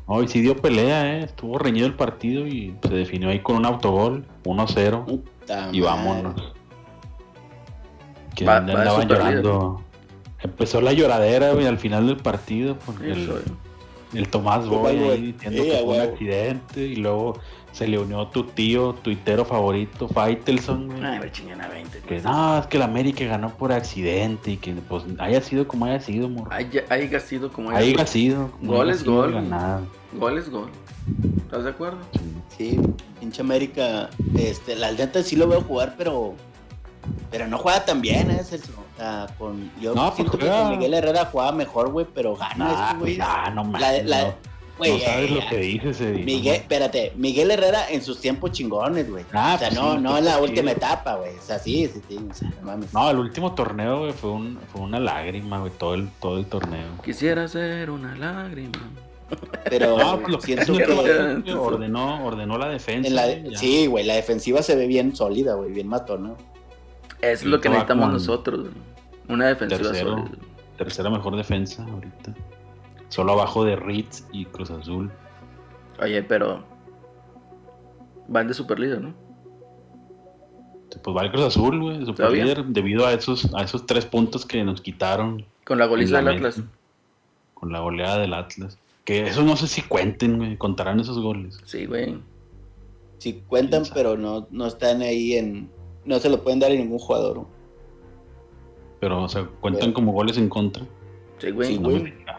[0.07, 1.23] Hoy sí dio pelea, eh.
[1.25, 5.05] Estuvo reñido el partido y se definió ahí con un autogol, 1-0.
[5.05, 6.53] Puta Y vámonos.
[8.35, 9.83] Que Va- andaban va de super llorando.
[10.41, 12.77] Empezó la lloradera, güey, al final del partido.
[12.79, 13.39] Con el, Eso,
[14.15, 16.81] el Tomás Tomás Boy ahí diciendo que fue un accidente.
[16.81, 17.39] Y luego
[17.71, 21.03] se le unió tu tío, tuitero favorito, Faitelson, güey.
[21.03, 21.99] Ay, me chingan a 20.
[22.01, 25.85] Que no, es que el América ganó por accidente y que pues haya sido como
[25.85, 26.51] haya sido, morro.
[26.51, 28.51] Haya, haya sido como Haya sido.
[28.51, 29.33] como Gol haya es sido gol.
[29.33, 29.81] ganado.
[30.13, 30.69] Gol es gol.
[31.37, 31.97] ¿Estás de acuerdo?
[32.13, 32.19] Sí.
[32.57, 32.79] Sí,
[33.19, 36.33] pinche América, este, la neta sí lo veo jugar, pero
[37.31, 38.43] pero no juega tan bien, ¿eh?
[38.43, 38.71] Celso?
[38.95, 42.35] O sea, con, yo No, pues siento que con Miguel Herrera jugaba mejor, güey, pero
[42.35, 43.17] gana Nah, este güey.
[43.17, 43.71] nah, no.
[43.79, 44.33] La- la- no.
[44.79, 46.23] Güey, no sabes eh, lo que dices, Eddie.
[46.23, 49.23] Miguel, espérate, Miguel Herrera en sus tiempos chingones, güey.
[49.33, 50.41] Ah, o sea, pues no, sí, no pues en la sí.
[50.41, 51.37] última etapa, güey.
[51.37, 52.91] O sea, sí, sí, sí, o sea, no mames.
[52.93, 56.45] No, el último torneo, güey, fue, un, fue una lágrima, güey, todo el, todo el
[56.47, 56.87] torneo.
[57.03, 58.89] Quisiera ser una lágrima.
[59.69, 63.11] Pero No, pues, lo siento es que que ordenó, ordenó la defensa.
[63.11, 66.33] la, sí, güey, la defensiva se ve bien sólida, güey, bien matona.
[67.21, 68.61] Es Y lo que necesitamos nosotros.
[68.61, 68.73] güey.
[69.27, 70.11] Una defensiva tercero.
[70.17, 70.37] sólida.
[70.77, 72.33] Tercera mejor defensa ahorita.
[73.09, 75.11] Solo abajo de Ritz y Cruz Azul.
[76.01, 76.63] Oye, pero.
[78.27, 79.13] Van de super líder, ¿no?
[81.03, 82.43] Pues va el Cruz Azul, güey, super Todavía.
[82.45, 86.27] líder, debido a esos, a esos tres puntos que nos quitaron Con la la del
[86.27, 86.63] Atlas.
[87.53, 88.77] con la goleada del Atlas.
[89.05, 91.59] Que eso no sé si cuenten, güey, contarán esos goles.
[91.65, 92.19] Sí, güey.
[93.19, 95.69] Sí cuentan, pero no, no están ahí en...
[96.05, 97.35] No se lo pueden dar a ningún jugador.
[97.39, 97.47] güey.
[98.99, 99.93] Pero, o sea, cuentan Güey.
[99.93, 100.85] como goles en contra.
[101.37, 101.67] Sí, güey.
[101.69, 102.03] Sí, No güey.
[102.03, 102.38] me fijaron,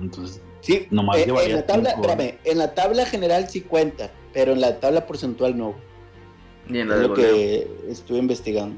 [0.00, 4.10] Entonces, Sí, Nomás eh, en la tabla, cinco, espérame, en la tabla general sí cuenta,
[4.32, 5.74] pero en la tabla porcentual no.
[6.68, 7.32] Ni en la Es de lo goleo.
[7.34, 8.74] que estuve investigando.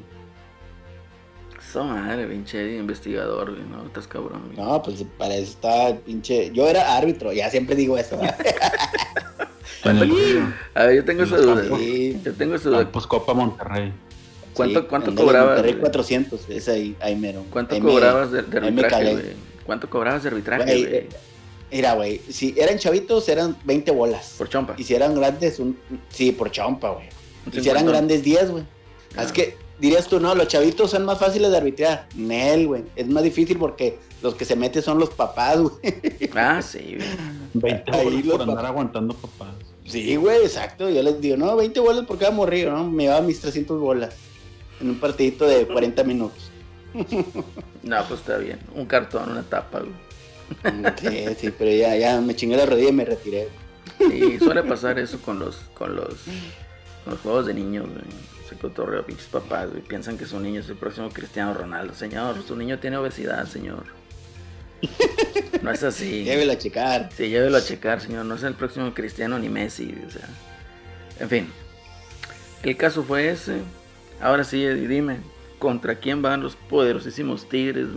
[1.59, 3.63] Esa madre, pinche investigador, güey.
[3.71, 4.57] No, estás cabrón, güey.
[4.59, 6.51] No, pues para eso está pinche.
[6.53, 8.19] Yo era árbitro, ya siempre digo eso.
[9.85, 11.61] el A ver, yo tengo En esa duda.
[11.63, 11.79] campos.
[11.81, 12.79] Sí, Yo tengo esa duda.
[12.85, 13.93] Campos Copa Monterrey.
[14.55, 15.49] ¿Cuánto, sí, cuánto cobrabas?
[15.51, 15.81] Monterrey güey?
[15.83, 17.45] 400, es ahí, ahí mero.
[17.51, 19.13] ¿Cuánto Ahí me- cobrabas de, de ahí me calé.
[19.13, 19.48] güey?
[19.69, 20.95] ¿Cuánto cobrabas de arbitraje, Güey, güey?
[20.97, 21.09] eh,
[21.71, 24.35] Mira, güey, si eran chavitos eran 20 bolas.
[24.39, 24.75] Por chompa.
[24.79, 25.79] Y si eran grandes, un...
[26.09, 27.07] sí, por chompa, güey.
[27.53, 28.65] Y si eran grandes 10, güey.
[29.15, 29.23] Ah.
[29.25, 32.09] Es que dirías tú, no, los chavitos son más fáciles de arbitrar.
[32.17, 32.85] Nel, güey.
[32.97, 35.75] Es más difícil porque los que se meten son los papás, güey.
[36.35, 37.09] Ah, sí, güey.
[37.53, 39.49] 20 Ahí goles los por andar pap- aguantando papás.
[39.85, 40.89] Sí, güey, exacto.
[40.89, 42.85] Yo les digo, no, 20 bolas por cada morrillo, ¿no?
[42.91, 44.15] Me llevaba mis 300 bolas
[44.81, 46.48] en un partidito de 40 minutos.
[47.83, 48.59] No, pues está bien.
[48.75, 50.09] Un cartón, una tapa, güey.
[50.97, 53.49] Sí, sí, pero ya, ya me chingué la rodilla y me retiré.
[54.01, 56.15] Y suele pasar eso con los, con los,
[57.05, 58.05] con los juegos de niños, güey.
[58.49, 59.83] Se cotorreo, pinches papás, güey.
[59.83, 61.95] Piensan que su niño es el próximo Cristiano Ronaldo.
[61.95, 63.85] Señor, su niño tiene obesidad, señor.
[65.63, 66.25] No es así.
[66.25, 67.11] Llévelo a checar.
[67.15, 68.25] Sí, llévelo a checar, señor.
[68.25, 70.29] No es el próximo Cristiano ni Messi, o sea.
[71.21, 71.53] En fin.
[72.63, 73.61] El caso fue ese.
[74.21, 75.19] Ahora sí, dime.
[75.59, 77.89] ¿Contra quién van los poderosísimos Tigres?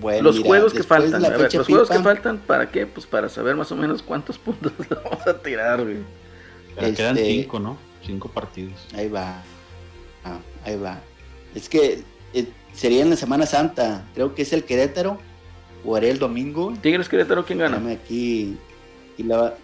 [0.00, 1.24] Bueno, los mira, juegos que faltan.
[1.24, 2.86] A ver, los juegos que faltan, ¿para qué?
[2.86, 5.98] Pues para saber más o menos cuántos puntos le vamos a tirar, güey.
[6.76, 7.76] Pero quedan Este- cinco, ¿no?
[8.04, 8.88] Cinco partidos.
[8.94, 9.42] Ahí va.
[10.24, 11.00] Ah, ahí va.
[11.54, 12.02] Es que
[12.32, 14.06] eh, sería en la Semana Santa.
[14.14, 15.18] Creo que es el Querétaro.
[15.84, 16.72] O haré el domingo.
[16.80, 17.76] Tigres Querétaro, ¿quién gana?
[17.76, 18.56] Dame aquí.
[19.18, 19.54] Y la...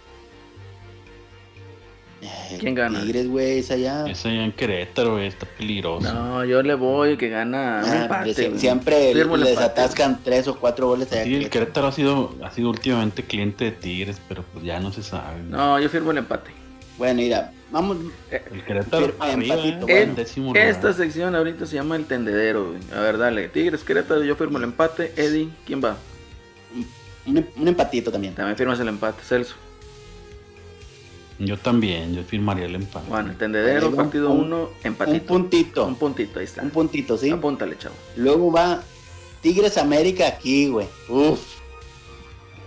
[2.21, 2.99] Eh, ¿Quién gana?
[3.01, 4.05] Tigres, güey, es allá.
[4.05, 6.11] Ese allá en Querétaro, güey, está peligroso.
[6.13, 8.57] No, yo le voy que gana un Ah, empate.
[8.59, 9.59] siempre les empate.
[9.63, 11.23] atascan tres o cuatro goles allá.
[11.23, 14.79] Sí, el que- Querétaro ha sido, ha sido últimamente cliente de Tigres, pero pues ya
[14.81, 15.41] no se sabe.
[15.47, 16.51] No, yo firmo el empate.
[16.97, 17.95] Bueno, mira, vamos.
[18.29, 19.97] El Querétaro arriba, empatito, eh, bueno.
[20.01, 20.67] en décimo lugar.
[20.67, 22.79] Esta sección ahorita se llama el tendedero, güey.
[22.93, 23.47] A ver, dale.
[23.47, 25.13] Tigres Querétaro, yo firmo el empate.
[25.15, 25.95] Eddie, ¿quién va?
[27.25, 28.35] Un, un empatito también.
[28.35, 29.55] También firmas el empate, Celso.
[31.39, 33.09] Yo también, yo firmaría el empate.
[33.09, 35.25] Bueno, el tendedero, partido un- 1, Un empatito.
[35.25, 35.85] puntito.
[35.85, 36.61] Un puntito, ahí está.
[36.61, 37.29] Un puntito, ¿sí?
[37.29, 37.95] Apúntale, chavo.
[38.17, 38.81] Luego va
[39.41, 40.87] Tigres América aquí, güey.
[41.07, 41.39] Uf.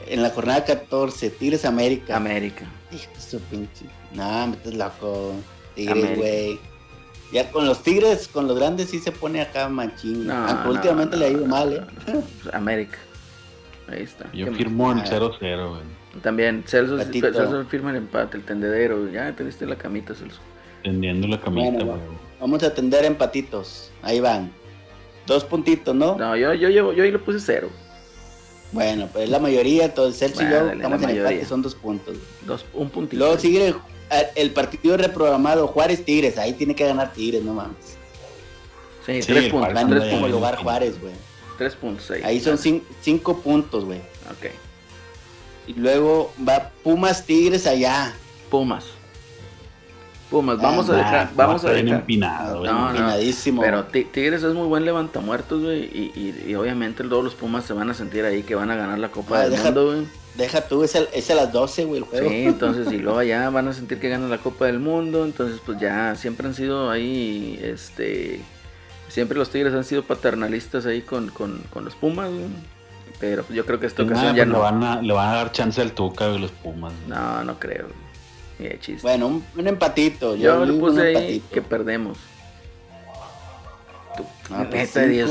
[0.07, 2.17] En la jornada 14, Tigres América.
[2.17, 2.65] América.
[2.91, 3.85] Hijo de su pinche.
[4.15, 5.35] No, me estás loco.
[5.75, 6.59] Tigres, güey.
[7.33, 10.27] Ya con los Tigres, con los grandes sí se pone acá machín.
[10.27, 12.15] No, Aunque no, últimamente no, le ha ido no, mal, no, ¿eh?
[12.15, 12.21] no.
[12.43, 12.99] Pues, América.
[13.89, 14.31] Ahí está.
[14.33, 15.11] Yo ¿Qué firmo más?
[15.11, 15.83] 0-0, güey.
[16.21, 16.99] También, Celso.
[16.99, 19.11] Celso firma el empate, el tendedero.
[19.11, 20.41] Ya teniste la camita, Celso.
[20.83, 21.99] Tendiendo la camita, Bueno.
[22.41, 23.91] Vamos a atender empatitos.
[24.03, 24.51] Ahí van.
[25.27, 26.17] Dos puntitos, ¿no?
[26.17, 27.71] No, yo, yo, llevo- yo ahí le puse cero.
[28.73, 32.17] Bueno, pues la mayoría, entonces Celso y yo dale, estamos en empate, son dos puntos.
[32.47, 33.19] Dos, un puntito.
[33.23, 33.77] Luego sigue el,
[34.35, 36.37] el partido reprogramado Juárez Tigres.
[36.39, 37.77] Ahí tiene que ganar Tigres, no mames.
[39.07, 39.75] Sí, Sí, tres el puntos.
[39.75, 40.31] Van puntos.
[40.31, 41.13] lugar Juárez, güey.
[41.59, 42.23] tres puntos ahí.
[42.25, 43.99] Ahí son cin- cinco puntos, güey.
[44.31, 44.51] Ok.
[45.67, 48.13] Y luego va Pumas Tigres allá.
[48.51, 48.85] Pumas.
[50.31, 52.01] Pumas, vamos Ah, a dejar, Ah, vamos a dejar.
[52.01, 52.65] empinado.
[52.65, 52.91] No, no.
[52.91, 53.61] Empinadísimo.
[53.61, 55.81] Pero Ti- Tigres es muy buen levantamuertos, güey.
[55.85, 56.13] Y,
[56.47, 58.99] y, y obviamente todos los Pumas se van a sentir ahí que van a ganar
[58.99, 60.07] la Copa Ah, del deja- Mundo, güey.
[60.35, 62.31] Deja tú, es, el- es a las 12, güey, el juego.
[62.31, 65.61] Sí, entonces y luego ya van a sentir que ganan la Copa del Mundo, entonces
[65.67, 68.41] pues ya siempre han sido ahí, este,
[69.09, 72.47] siempre los Tigres han sido paternalistas ahí con, con, con los Pumas, güey.
[73.23, 74.59] Pero yo creo que esta ocasión ya pues le, no.
[74.59, 76.93] van a, le van a dar chance al Tuca de los Pumas.
[77.07, 77.09] güey.
[77.09, 77.87] No, no creo.
[78.59, 78.79] güey.
[78.81, 79.01] Chiste.
[79.03, 80.35] Bueno, un, un empatito.
[80.35, 81.55] yo le digo puse ahí empatito.
[81.55, 82.19] que perdemos.
[84.17, 85.31] Tú, Ah, pues neta, eres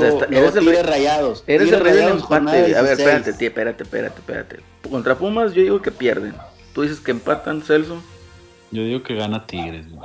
[0.56, 1.44] el rey- rayados.
[1.46, 2.74] Eres el rey del empate.
[2.76, 2.98] A ver, 16.
[2.98, 4.60] espérate, tío, espérate, espérate, espérate.
[4.90, 6.34] Contra Pumas yo digo que pierden.
[6.74, 8.02] Tú dices que empatan, Celso.
[8.70, 9.86] Yo digo que gana Tigres.
[9.90, 10.02] güey.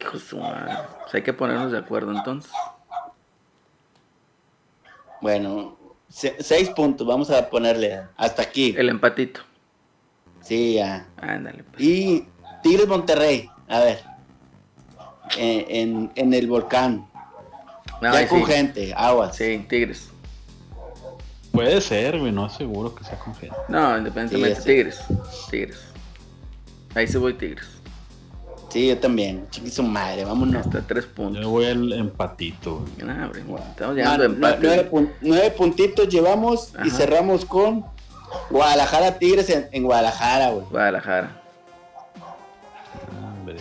[0.00, 0.74] Hijo de su madre.
[1.00, 2.52] Pues hay que ponernos de acuerdo entonces.
[5.20, 5.76] Bueno,
[6.12, 8.74] se- seis puntos, vamos a ponerle hasta aquí.
[8.76, 9.40] El empatito.
[10.42, 11.06] Sí, ya.
[11.16, 11.82] Ándale, pues.
[11.82, 12.26] Y
[12.62, 14.00] Tigres Monterrey, a ver.
[15.38, 17.08] Eh, en, en el volcán.
[18.02, 18.52] No, ya ahí con sí.
[18.52, 19.36] gente, aguas.
[19.36, 20.08] Sí, Tigres.
[21.52, 23.54] Puede ser, güey, no es seguro que sea con gente.
[23.68, 24.66] No, independientemente, Sí.
[24.68, 25.00] Tigres.
[25.50, 25.78] Tigres.
[26.94, 27.66] Ahí sí voy Tigres.
[28.72, 29.46] Sí, yo también.
[29.50, 30.64] Chingue su madre, vámonos.
[30.66, 31.44] Hasta tres Yo puntos.
[31.44, 32.76] voy al empatito.
[32.76, 34.58] hombre, estamos Ah, llegando a empate.
[34.62, 37.84] nueve, pun- nueve puntitos llevamos y cerramos con
[38.48, 40.66] Guadalajara Tigres en, en Guadalajara, güey.
[40.70, 41.42] Guadalajara.
[43.38, 43.56] Hombre.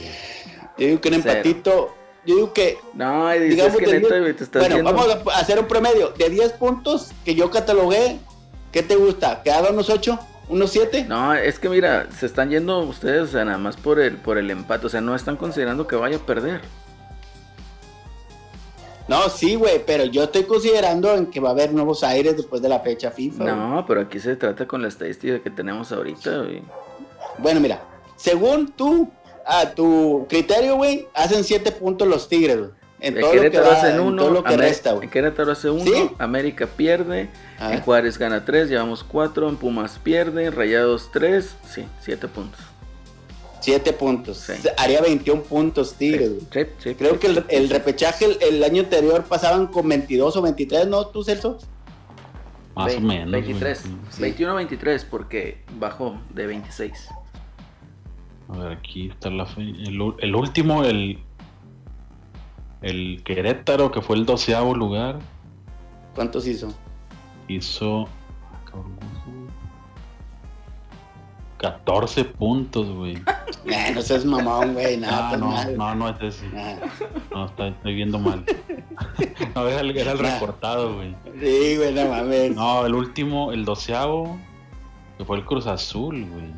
[0.77, 1.93] Yo digo que un empatito.
[2.25, 4.93] Yo digo que No, Digamos que diez- güey, te estás bueno, viendo.
[4.93, 8.17] vamos a hacer un promedio de 10 puntos que yo catalogué.
[8.71, 9.41] ¿Qué te gusta?
[9.43, 10.17] ¿Que haga unos 8?
[10.51, 11.05] ¿Unos 7?
[11.07, 14.37] No, es que mira, se están yendo ustedes, o sea, nada más por el, por
[14.37, 14.85] el empate.
[14.85, 16.59] O sea, no están considerando que vaya a perder.
[19.07, 22.61] No, sí, güey, pero yo estoy considerando en que va a haber nuevos aires después
[22.61, 23.45] de la fecha FIFA.
[23.45, 26.61] No, pero aquí se trata con la estadística que tenemos ahorita, güey.
[27.37, 27.81] Bueno, mira,
[28.17, 29.09] según tú,
[29.45, 32.71] a tu criterio, güey, hacen 7 puntos los Tigres, güey.
[33.03, 35.05] En todo lo que, Querétaro va- hacen en uno, todo lo que resta, güey.
[35.05, 36.09] en Querétaro hace uno, ¿Sí?
[36.19, 37.73] América pierde, Ah.
[37.73, 42.59] en Juárez gana tres, llevamos cuatro, en Pumas pierde, en Rayados tres, sí, siete puntos.
[43.63, 44.37] 7 puntos.
[44.39, 44.53] Sí.
[44.75, 46.31] Haría 21 puntos Tigres.
[46.51, 49.87] Sí, sí, Creo sí, que el, sí, el repechaje el, el año anterior pasaban con
[49.87, 51.05] 22 o 23, ¿no?
[51.05, 51.59] ¿Tú, Celso?
[52.75, 53.29] Más Ve- o menos.
[53.29, 53.41] güey.
[53.43, 54.19] 23, Sí.
[54.21, 57.07] 21-23 porque bajó de 26.
[58.49, 59.61] A ver, aquí está la fe.
[59.61, 61.19] El, el último, el.
[62.81, 65.19] El Querétaro, que fue el doceavo lugar,
[66.15, 66.73] ¿Cuántos hizo?
[67.47, 68.07] hizo.
[68.51, 69.51] ah, cabrón, ¿cómo se-
[71.57, 73.17] 14 puntos, güey.
[73.65, 74.97] Eh, no seas mamón, güey.
[74.97, 75.77] Nada, Ah, pues no, mal.
[75.77, 76.47] no, no es ese.
[76.57, 76.77] Ah,
[77.31, 78.43] No, está- estoy viendo mal.
[79.55, 80.33] No, era el, era el Nah.
[80.33, 81.15] recortado, güey.
[81.39, 82.55] Sí, güey, no mames.
[82.55, 84.37] No, el último, el doceavo,
[85.17, 86.49] que fue el Cruz Azul, güey.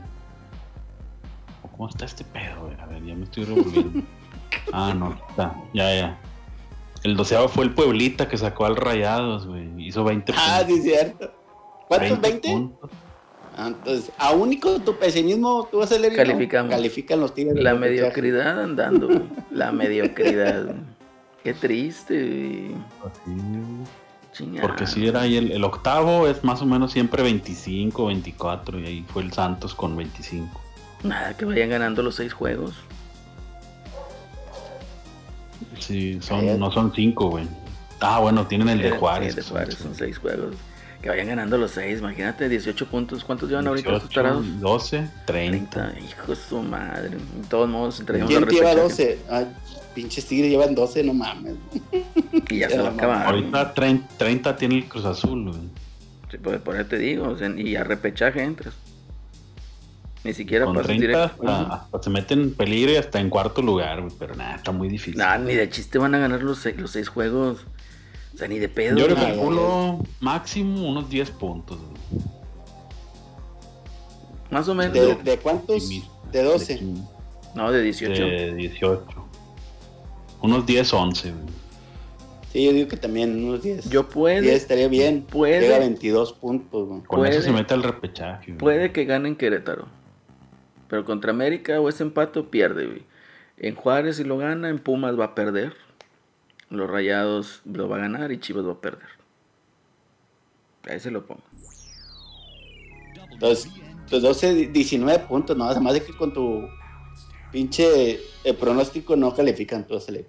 [1.76, 2.80] ¿Cómo está este pedo, güey?
[2.80, 4.02] A ver, ya me estoy revolviendo.
[4.72, 5.56] ah, no, está.
[5.74, 6.20] Ya, ya.
[7.04, 9.68] El doceavo fue el Pueblita que sacó al Rayados, güey.
[9.86, 10.76] Hizo 20 Ah, puntos.
[10.76, 11.32] sí, cierto.
[11.88, 12.22] ¿Cuántos?
[12.22, 12.50] 20?
[12.50, 12.90] puntos.
[13.58, 16.16] Ah, entonces, aún y con tu pesimismo, tú vas a leer.
[16.16, 16.72] Calificamos.
[16.72, 17.62] Califican los tigres.
[17.62, 19.22] La mediocridad andando, güey.
[19.52, 20.74] La mediocridad.
[21.44, 22.76] Qué triste, güey.
[23.06, 24.04] Así, güey.
[24.32, 24.68] Chingada.
[24.68, 28.86] Porque si era ahí el, el octavo, es más o menos siempre 25, 24, y
[28.88, 30.60] ahí fue el Santos con 25.
[31.04, 32.74] Nada, que vayan ganando los seis juegos.
[35.80, 37.48] Sí, son, no son cinco, güey.
[38.00, 39.32] Ah, bueno, tienen el de Juárez.
[39.32, 40.56] sí, de son Juárez, son seis juegos.
[41.02, 43.26] Que vayan ganando los seis, imagínate, 18 puntos.
[43.26, 44.60] ¿Cuántos llevan ahorita 18, estos tarados?
[44.62, 45.70] 12, 30.
[45.70, 46.00] 30.
[46.00, 47.10] Hijo de su madre.
[47.10, 49.20] De todos modos, entraríamos ¿Quién lleva repechaje.
[49.20, 49.20] 12?
[49.30, 49.48] Ay,
[49.94, 51.56] pinches tigres llevan 12, no mames.
[52.50, 53.26] Y ya se va a acabar.
[53.28, 55.62] Ahorita 30, 30 tiene el Cruz Azul, güey.
[56.32, 58.74] Sí, pues, por eso te digo, o sea, y a repechaje entras.
[60.24, 61.34] Ni siquiera Con pasas 30 directo.
[61.50, 64.14] hasta, hasta se meten en peligro y hasta en cuarto lugar, güey.
[64.18, 65.18] Pero nada, está muy difícil.
[65.18, 67.66] Nah, ni de chiste van a ganar los, se- los seis juegos.
[68.34, 68.98] O sea, ni de pedo.
[68.98, 72.24] Yo le calculo máximo unos 10 puntos, güey.
[74.50, 74.94] Más o menos.
[74.94, 75.90] ¿De, de cuántos?
[76.32, 76.76] De 12.
[76.76, 76.94] de-
[77.56, 78.22] No, de 18.
[78.24, 79.04] De 18.
[80.42, 81.32] Unos 10, 11.
[81.32, 81.44] güey.
[82.52, 83.90] Sí, yo digo que también unos 10.
[83.90, 85.24] Yo puede, 10 estaría bien.
[85.24, 87.02] puede- Llega a 22 puntos, güey.
[87.02, 87.32] Con Puede.
[87.34, 88.48] eso se mete al repechaje.
[88.52, 88.58] güey.
[88.58, 89.88] puede que gane en Querétaro.
[90.94, 93.02] Pero contra América o ese empate o pierde, güey.
[93.58, 95.74] En Juárez si lo gana, en Pumas va a perder.
[96.70, 99.10] Los Rayados lo va a ganar y Chivas va a perder.
[100.88, 101.42] Ahí se lo pongo.
[103.32, 103.72] Entonces,
[104.08, 106.68] pues 12, 19 puntos, no, además de que con tu
[107.52, 110.08] pinche eh, pronóstico no califican todos.
[110.10, 110.28] el-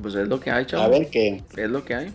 [0.00, 0.90] Pues es lo que hay, A chaval.
[0.92, 2.12] ver qué, Es lo que hay.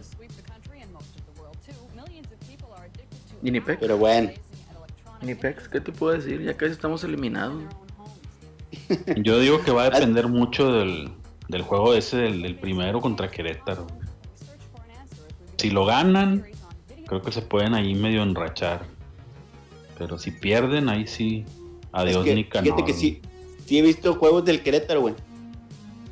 [3.44, 3.80] Y ni Pex.
[3.80, 4.32] pero bueno.
[5.22, 6.42] Ni Pex, ¿qué te puedo decir?
[6.44, 7.62] Ya casi estamos eliminados.
[9.18, 11.10] Yo digo que va a depender mucho del,
[11.48, 13.88] del juego ese, del, del primero contra Querétaro.
[15.58, 16.46] Si lo ganan,
[17.08, 18.86] creo que se pueden ahí medio enrachar.
[19.98, 21.44] Pero si pierden, ahí sí.
[21.92, 22.64] Adiós, es que, Nicanor.
[22.66, 23.22] fíjate que sí,
[23.66, 25.16] sí he visto juegos del Querétaro, güey.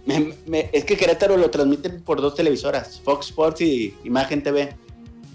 [0.07, 4.75] Me- me- es que Querétaro lo transmiten por dos televisoras, Fox Sports y Imagen TV.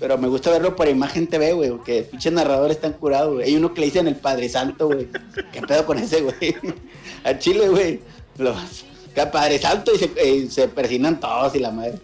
[0.00, 3.48] Pero me gusta verlo por Imagen TV, güey, porque el pinche narrador está curado, güey.
[3.48, 5.06] Hay uno que le dicen el Padre Santo, güey.
[5.52, 6.56] ¿Qué pedo con ese, güey?
[7.24, 8.00] A Chile, güey.
[8.38, 11.98] Los, que Padre Santo y se, eh, se persinan todos y la madre.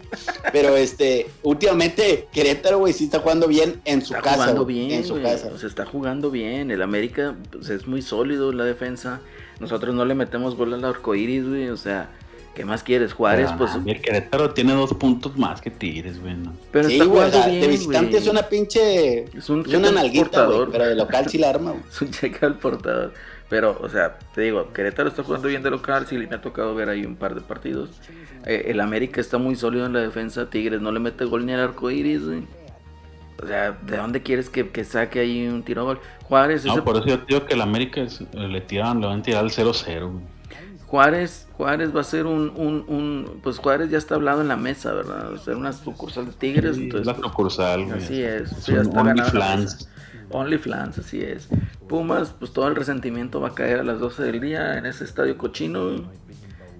[0.51, 4.35] Pero este, últimamente Querétaro, güey, sí está jugando bien en su Está casa.
[4.37, 5.57] jugando bien, En su casa.
[5.57, 6.69] Se está jugando bien.
[6.69, 9.21] El América pues, es muy sólido la defensa.
[9.59, 11.69] Nosotros no le metemos gol al arcoíris, güey.
[11.69, 12.09] O sea,
[12.57, 13.13] ¿qué más quieres?
[13.13, 13.75] Juárez, Pero, pues.
[13.85, 16.33] el Querétaro tiene dos puntos más que Tigres, güey.
[16.35, 16.53] ¿no?
[16.71, 17.61] Pero sí, está jugando la- bien.
[17.61, 18.21] de visitante güey.
[18.23, 19.25] es una pinche.
[19.37, 21.83] Es un Es una nalguita, güey, pero de local sí la arma, güey.
[21.91, 23.13] Es un cheque al portador.
[23.47, 26.05] Pero, o sea, te digo, Querétaro está jugando bien de local.
[26.09, 27.91] Sí, me ha tocado ver ahí un par de partidos.
[28.45, 30.49] Eh, el América está muy sólido en la defensa.
[30.49, 32.41] Tigres no le mete gol ni al arco iris, güey.
[33.41, 35.99] O sea, ¿de dónde quieres que, que saque ahí un tiro a gol?
[36.23, 39.05] Juárez, ese- No, por eso yo te digo que el América es- le tiran, le
[39.07, 40.09] van a tirar al 0-0.
[40.11, 40.23] güey.
[40.87, 44.55] Juárez, Juárez va a ser un, un, un- Pues Juárez ya está hablado en la
[44.57, 45.31] mesa, ¿verdad?
[45.31, 46.75] Va a ser una sucursal de Tigres.
[46.77, 47.91] Sí, entonces, la pues, sucursal.
[47.91, 49.61] Así es, Es ya está la OnlyFans.
[49.61, 49.89] mesa.
[50.29, 51.49] OnlyFans, así es.
[51.89, 55.03] Pumas, pues todo el resentimiento va a caer a las 12 del día en ese
[55.03, 56.09] estadio cochino.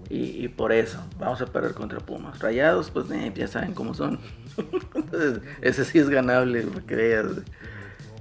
[0.10, 2.39] Y, y por eso, vamos a perder contra Pumas.
[2.39, 4.20] Rayados, pues eh, ya saben cómo son.
[4.96, 7.26] Entonces, ese sí es ganable, veas.
[7.28, 7.43] güey.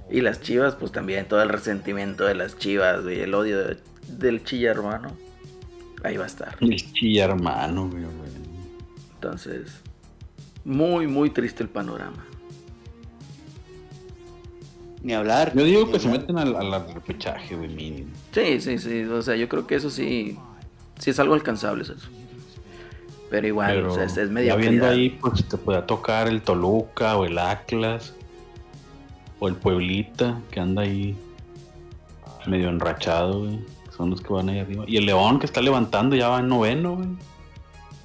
[0.09, 3.77] Y las chivas, pues también todo el resentimiento de las chivas, güey, el odio de-
[4.09, 5.11] del chilla hermano.
[6.07, 6.55] Ahí va a estar.
[6.61, 8.05] El chilla hermano, güey.
[9.15, 9.81] Entonces,
[10.63, 12.25] muy, muy triste el panorama.
[15.03, 15.53] Ni hablar.
[15.53, 18.09] Yo digo que se meten al, al repechaje, güey, mínimo.
[18.31, 19.03] Sí, sí, sí.
[19.03, 20.37] O sea, yo creo que eso sí,
[20.97, 22.07] sí es algo alcanzable, es eso.
[23.29, 27.17] Pero igual, Pero o sea, es, es viendo ahí, pues te puede tocar el Toluca
[27.17, 28.13] o el Atlas
[29.39, 31.17] o el Pueblita, que anda ahí
[32.45, 33.59] medio enrachado, güey.
[33.97, 34.85] Son los que van ahí arriba.
[34.87, 37.09] Y el León que está levantando ya va en noveno, güey.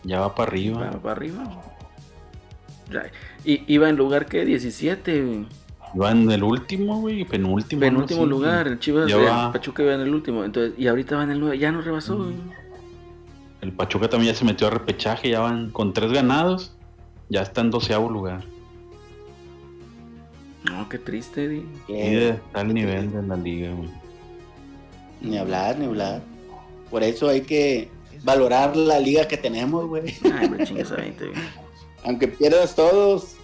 [0.05, 0.81] Ya va para arriba.
[0.91, 1.45] Va para arriba.
[2.91, 3.05] Ya,
[3.45, 5.47] Y iba en lugar que 17, güey.
[6.01, 7.81] Va en el último, güey, penúltimo.
[7.81, 8.67] penúltimo lugar.
[8.67, 9.53] El Chivas Ya de va.
[9.53, 10.43] Pachuca iba en el último.
[10.45, 11.59] Entonces, y ahorita va en el 9.
[11.59, 12.35] Ya no rebasó, güey.
[13.61, 16.75] El Pachuca también ya se metió a repechaje, ya van con tres ganados.
[17.29, 18.43] Ya está en doceavo lugar.
[20.65, 21.65] No, qué triste, güey.
[21.89, 23.91] Y de tal nivel de la liga, güey.
[25.23, 26.21] Ni hablar, ni hablar.
[26.91, 27.89] Por eso hay que
[28.23, 30.15] valorar la liga que tenemos, güey.
[30.39, 31.39] Ay, me chingas a 20, güey.
[32.05, 33.35] Aunque pierdas todos,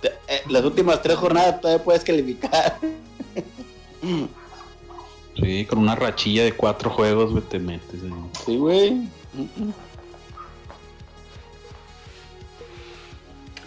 [0.00, 2.78] te- eh, las últimas tres jornadas todavía puedes calificar.
[5.36, 8.00] Sí, con una rachilla de cuatro juegos, güey, te metes.
[8.08, 8.22] güey.
[8.46, 9.08] Sí, güey.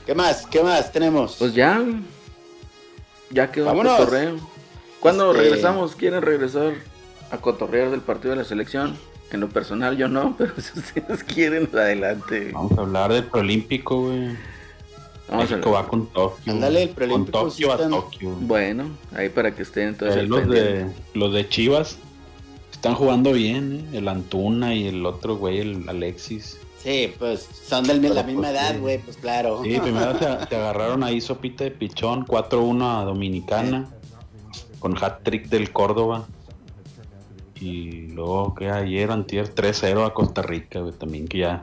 [0.06, 0.46] ¿Qué más?
[0.48, 1.36] ¿Qué más tenemos?
[1.38, 1.82] Pues ya.
[3.30, 4.36] Ya quedó el cotorreo.
[5.00, 5.96] ¿Cuándo Este- regresamos?
[5.96, 6.74] ¿Quieren regresar
[7.32, 8.98] a cotorrear del partido de la selección?
[9.32, 12.40] En lo personal yo no, pero si ustedes quieren, adelante.
[12.40, 12.52] güey.
[12.52, 14.38] Vamos a hablar del preolímpico, güey.
[15.30, 16.52] Vamos a México va con Tokio.
[16.52, 18.32] Ándale, el Con preolímpico sí Tokio a Tokio.
[18.42, 21.98] Bueno, ahí para que estén entonces los, de, los de Chivas
[22.72, 24.00] están jugando bien, ¿eh?
[24.00, 26.58] El Antuna y el otro güey, el Alexis.
[26.84, 28.80] Sí, pues son de la misma pues, edad, sí.
[28.80, 29.62] güey, pues claro.
[29.64, 33.88] Sí, primero se, se agarraron ahí sopita de pichón, 4-1 a Dominicana,
[34.80, 36.28] con hat-trick del Córdoba.
[37.62, 41.62] Y luego que ayer, antier, 3-0 a Costa Rica, güey, también que ya...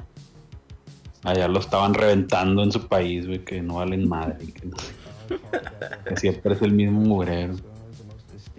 [1.24, 4.38] Allá lo estaban reventando en su país, güey, que no valen madre.
[4.52, 4.76] Que, no-
[6.06, 7.54] que siempre es el mismo mugrero.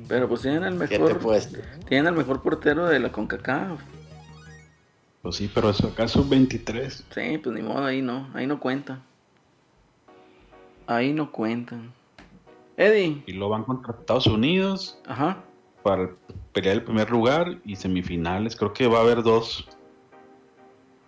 [0.09, 1.37] Pero pues tienen al ¿Qué te mejor,
[1.87, 3.79] tienen al mejor portero de la CONCACAF.
[5.21, 8.59] Pues sí, pero eso acá es 23 Sí, pues ni modo, ahí no, ahí no
[8.59, 8.99] cuenta.
[10.87, 11.93] Ahí no cuentan.
[12.77, 14.97] Eddie, Y lo van contra Estados Unidos.
[15.07, 15.43] ajá.
[15.83, 16.09] Para
[16.53, 18.55] pelear el primer lugar y semifinales.
[18.55, 19.67] Creo que va a haber dos,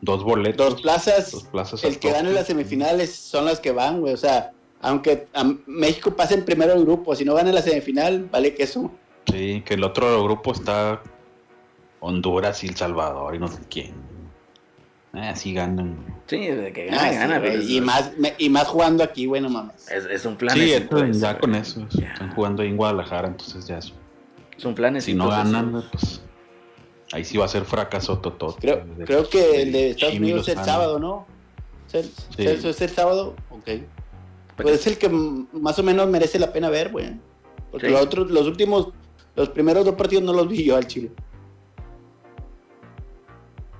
[0.01, 0.71] dos boletos.
[0.73, 1.31] Dos plazas.
[1.31, 4.13] dos plazas El que gane las semifinales son las que van, güey.
[4.13, 4.51] O sea,
[4.81, 8.63] aunque a México pase en primero el grupo, si no gana la semifinal, vale que
[8.63, 8.91] eso.
[9.31, 11.01] Sí, que el otro grupo está
[11.99, 13.93] Honduras y El Salvador y no sé quién.
[15.13, 15.97] Eh, así ganan.
[16.25, 19.25] Sí, de que gana, Ah, sí, gana, es, y, más, me- y más jugando aquí,
[19.25, 19.91] güey, no mames.
[19.91, 20.55] es, es un plan.
[20.57, 20.71] Sí,
[21.19, 21.85] ya con eso.
[21.91, 22.13] Ya.
[22.13, 23.93] Están jugando ahí en Guadalajara, entonces ya es-
[24.61, 25.01] Es un plan.
[25.01, 26.21] Si no ganan, pues
[27.13, 28.59] ahí sí va a ser fracaso totote.
[28.61, 31.25] Creo, creo que el de Estados Jimmy Unidos es el sábado, ¿no?
[31.87, 32.45] ¿Es el, Sí.
[32.45, 33.35] ¿Eso es el sábado?
[33.49, 33.67] Ok.
[34.57, 37.19] Pues es el que más o menos merece la pena ver, güey.
[37.71, 37.91] Porque Sí.
[37.91, 38.89] los otros, los últimos,
[39.35, 41.09] los primeros dos partidos no los vi yo al Chile.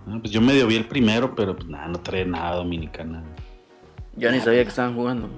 [0.08, 3.24] Ah, pues yo medio vi el primero, pero pues nada, no trae nada dominicana.
[4.16, 5.30] Yo ni sabía que estaban jugando.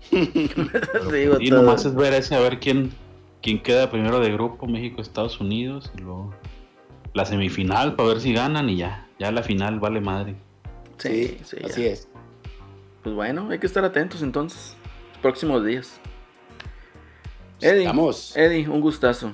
[0.10, 1.62] Te digo y todo.
[1.62, 2.92] nomás es ver ese, a ver quién,
[3.42, 6.34] quién queda primero de grupo, México, Estados Unidos, y luego
[7.14, 10.36] la semifinal para ver si ganan y ya, ya la final vale madre.
[10.98, 11.90] Sí, sí, así ya.
[11.90, 12.08] es.
[13.02, 14.76] Pues bueno, hay que estar atentos entonces.
[15.12, 16.00] Los próximos días.
[17.60, 18.36] Eddie, Estamos.
[18.36, 19.32] Eddie, un gustazo.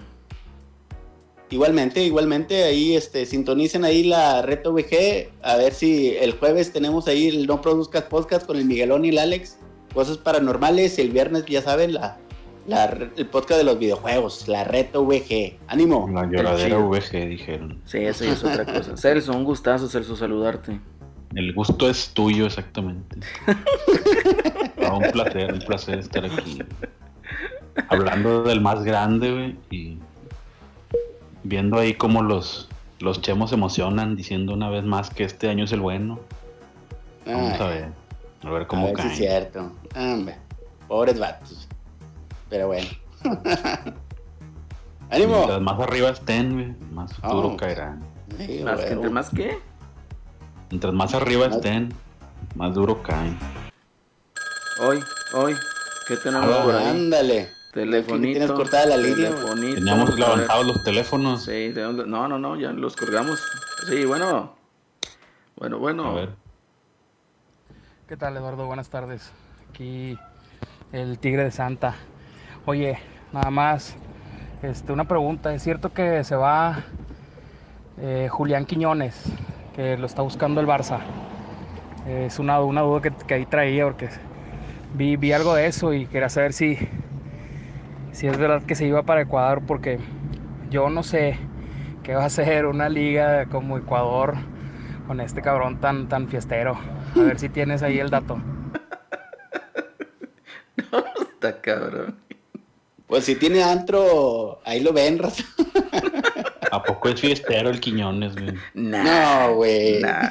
[1.51, 7.07] Igualmente, igualmente, ahí este, sintonicen ahí la Reto VG, a ver si el jueves tenemos
[7.07, 9.59] ahí el No Produzcas Podcast con el Miguelón y el Alex,
[9.93, 12.19] cosas paranormales, el viernes ya saben, la,
[12.67, 12.85] la-
[13.17, 16.09] el podcast de los videojuegos, la Reto VG, ánimo.
[16.13, 16.79] La lloradera.
[16.79, 17.81] VG dijeron.
[17.85, 18.97] Sí, eso ya es otra cosa.
[18.97, 20.81] Celso, un gustazo, Celso, saludarte.
[21.35, 23.17] El gusto es tuyo, exactamente.
[24.93, 26.63] Un placer, un placer estar aquí.
[27.89, 29.99] Hablando del más grande, güey, y
[31.43, 32.69] viendo ahí cómo los,
[33.01, 36.21] los chemos se emocionan diciendo una vez más que este año es el bueno.
[37.27, 37.89] Vamos a ver,
[38.45, 39.73] a ver a cómo ver si es cierto.
[39.97, 40.37] Hombre,
[40.87, 41.67] pobres vatos.
[42.55, 42.87] Pero bueno.
[45.11, 45.35] ánimo.
[45.39, 47.35] Mientras más arriba estén, más Oh.
[47.35, 48.05] duro caerán.
[48.39, 49.59] Sí, Más que entre más qué?
[50.71, 51.93] Mientras más arriba Más- estén,
[52.55, 53.37] más duro caen.
[54.81, 55.01] Hoy,
[55.33, 55.57] hoy.
[56.07, 56.87] ¿Qué tenemos Ah, por ahí?
[56.87, 57.49] Ándale.
[57.73, 58.39] Telefonito.
[58.39, 59.75] tienes cortada la línea, telefonito.
[59.75, 61.45] Teníamos levantados los teléfonos.
[61.47, 61.73] Sí.
[61.75, 63.43] No, no, no, ya los colgamos.
[63.89, 64.55] Sí, bueno.
[65.57, 66.05] Bueno, bueno.
[66.09, 66.29] A ver.
[68.07, 68.65] ¿Qué tal, Eduardo?
[68.67, 69.33] Buenas tardes.
[69.71, 70.17] Aquí
[70.93, 71.97] el Tigre de Santa.
[72.67, 72.99] Oye,
[73.31, 73.95] nada más,
[74.63, 75.53] este, una pregunta.
[75.53, 76.85] ¿Es cierto que se va
[77.99, 79.23] eh, Julián Quiñones,
[79.77, 81.01] que lo está buscando el Barça?
[82.09, 84.09] Es una, duda que, ahí traía porque
[84.95, 86.79] vi, algo de eso y quería saber si,
[88.13, 89.99] si es verdad que se iba para Ecuador porque
[90.71, 91.37] yo no sé
[92.03, 94.37] qué va a hacer una liga como Ecuador
[95.07, 96.79] con este cabrón tan, tan fiestero.
[97.15, 98.39] A ver si tienes ahí el dato.
[101.21, 102.24] Está cabrón.
[103.07, 105.45] Pues si tiene antro, ahí lo ven, raza.
[106.73, 108.55] ¿A poco es fiestero el Quiñones, güey?
[108.75, 109.05] Nah.
[109.49, 110.01] No, güey.
[110.01, 110.31] nah.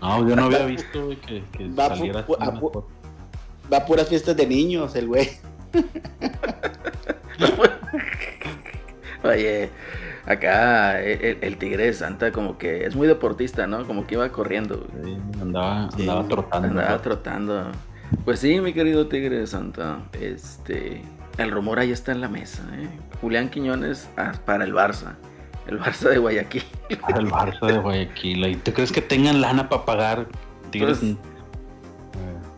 [0.00, 2.84] No, yo no había visto, güey, que, que Va saliera pu- a pu-.
[3.72, 5.28] Va a puras fiestas de niños, el güey.
[9.22, 9.70] Oye,
[10.26, 13.86] acá el, el Tigre de Santa como que es muy deportista, ¿no?
[13.86, 14.86] Como que iba corriendo.
[14.92, 15.14] güey.
[15.14, 16.68] Sí, andaba, Sí, andaba trotando.
[16.68, 17.00] Andaba ¿no?
[17.00, 17.72] trotando.
[18.24, 20.00] Pues sí, mi querido Tigre de Santa.
[20.20, 21.02] Este,
[21.38, 22.88] el rumor ahí está en la mesa, ¿eh?
[23.20, 25.14] Julián Quiñones ah, para el Barça.
[25.66, 26.62] El Barça de Guayaquil.
[27.14, 28.46] Al Barça de Guayaquil.
[28.46, 30.26] ¿Y tú crees que tengan lana para pagar?
[30.70, 31.16] Tigres Pues, eh,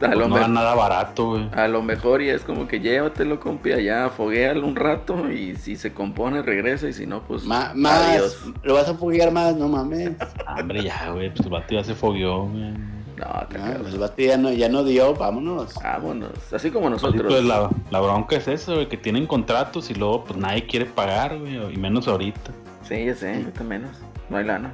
[0.05, 1.49] a pues lo no me- dan nada barato, güey.
[1.55, 5.77] A lo mejor y es como que llévatelo, compi, allá, foguealo un rato y si
[5.77, 8.45] se compone regresa y si no, pues Ma- más, adiós.
[8.62, 10.12] lo vas a foguear más, no mames.
[10.47, 11.31] Ah, Hombre, ya, güey.
[11.31, 12.74] Pues el vato ya se fogueó, güey.
[13.16, 13.82] No, está No, cabrón.
[13.82, 15.74] pues el vato ya no, ya no dio, vámonos.
[15.82, 17.26] Vámonos, así como Sí, nosotros.
[17.32, 20.86] pues la, la bronca es eso, güey, que tienen contratos y luego pues nadie quiere
[20.86, 22.50] pagar, güey, y menos ahorita.
[22.82, 23.90] Sí, ya sé, ahorita menos.
[24.28, 24.72] No hay lana.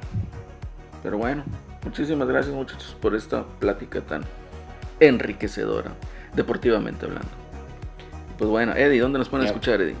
[1.01, 1.43] Pero bueno,
[1.85, 4.23] muchísimas gracias muchachos por esta plática tan
[4.99, 5.91] enriquecedora,
[6.35, 7.27] deportivamente hablando.
[8.37, 9.51] Pues bueno, Eddie, ¿dónde nos pueden Ya.
[9.51, 9.95] escuchar, Eddie?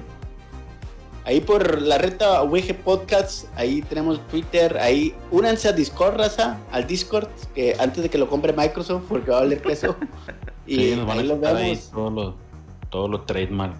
[1.25, 6.85] Ahí por la reta WG Podcast, ahí tenemos Twitter, ahí únanse a Discord, raza, al
[6.85, 9.95] Discord, que antes de que lo compre Microsoft, porque va a valer peso.
[10.65, 11.89] Y Sí, nos van a ahí lo quitar ahí vemos.
[11.91, 12.35] todos los,
[12.89, 13.75] todos los trademark.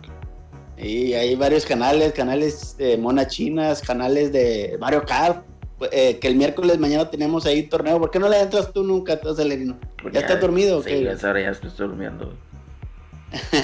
[0.77, 5.45] Y hay varios canales, canales de Mona Chinas, canales de Mario Kart.
[5.91, 7.99] eh, que el miércoles mañana tenemos ahí torneo.
[7.99, 9.77] ¿Por qué no le entras tú nunca, tú, Celerino?
[10.01, 11.03] Porque ¿Ya estás dormido o Sí, qué?
[11.03, 12.33] ya ahora ya estoy durmiendo.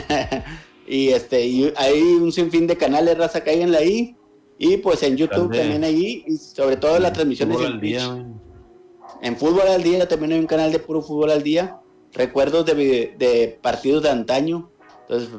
[0.89, 4.15] y este, y hay un sinfín de canales, raza, cáiganle ahí.
[4.57, 5.59] Y pues en YouTube Grande.
[5.59, 8.11] también ahí, y sobre todo las transmisiones Fútbol en al día, Twitch.
[8.11, 8.25] güey.
[9.21, 11.79] En Fútbol al Día también hay un canal de puro fútbol al día.
[12.13, 12.73] Recuerdos de,
[13.17, 14.69] de partidos de antaño.
[15.03, 15.29] Entonces,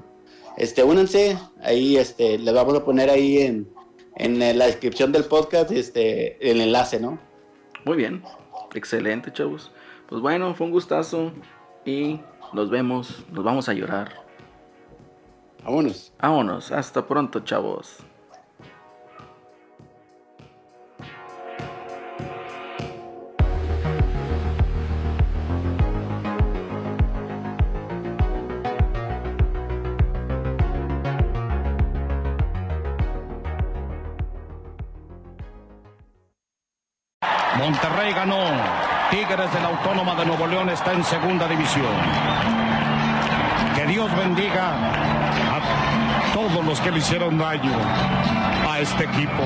[0.57, 3.69] este, únanse, ahí este, les vamos a poner ahí en,
[4.17, 7.19] en la descripción del podcast este, el enlace, ¿no?
[7.85, 8.23] Muy bien,
[8.75, 9.71] excelente, chavos.
[10.09, 11.33] Pues bueno, fue un gustazo
[11.85, 12.21] y
[12.53, 14.30] nos vemos, nos vamos a llorar.
[15.65, 16.13] Vámonos.
[16.21, 17.99] Vámonos, hasta pronto, chavos.
[37.59, 38.39] Monterrey ganó.
[39.11, 41.85] Tigres de la Autónoma de Nuevo León está en segunda división.
[43.91, 44.77] Dios bendiga
[45.51, 47.73] a todos los que le hicieron daño
[48.69, 49.43] a este equipo.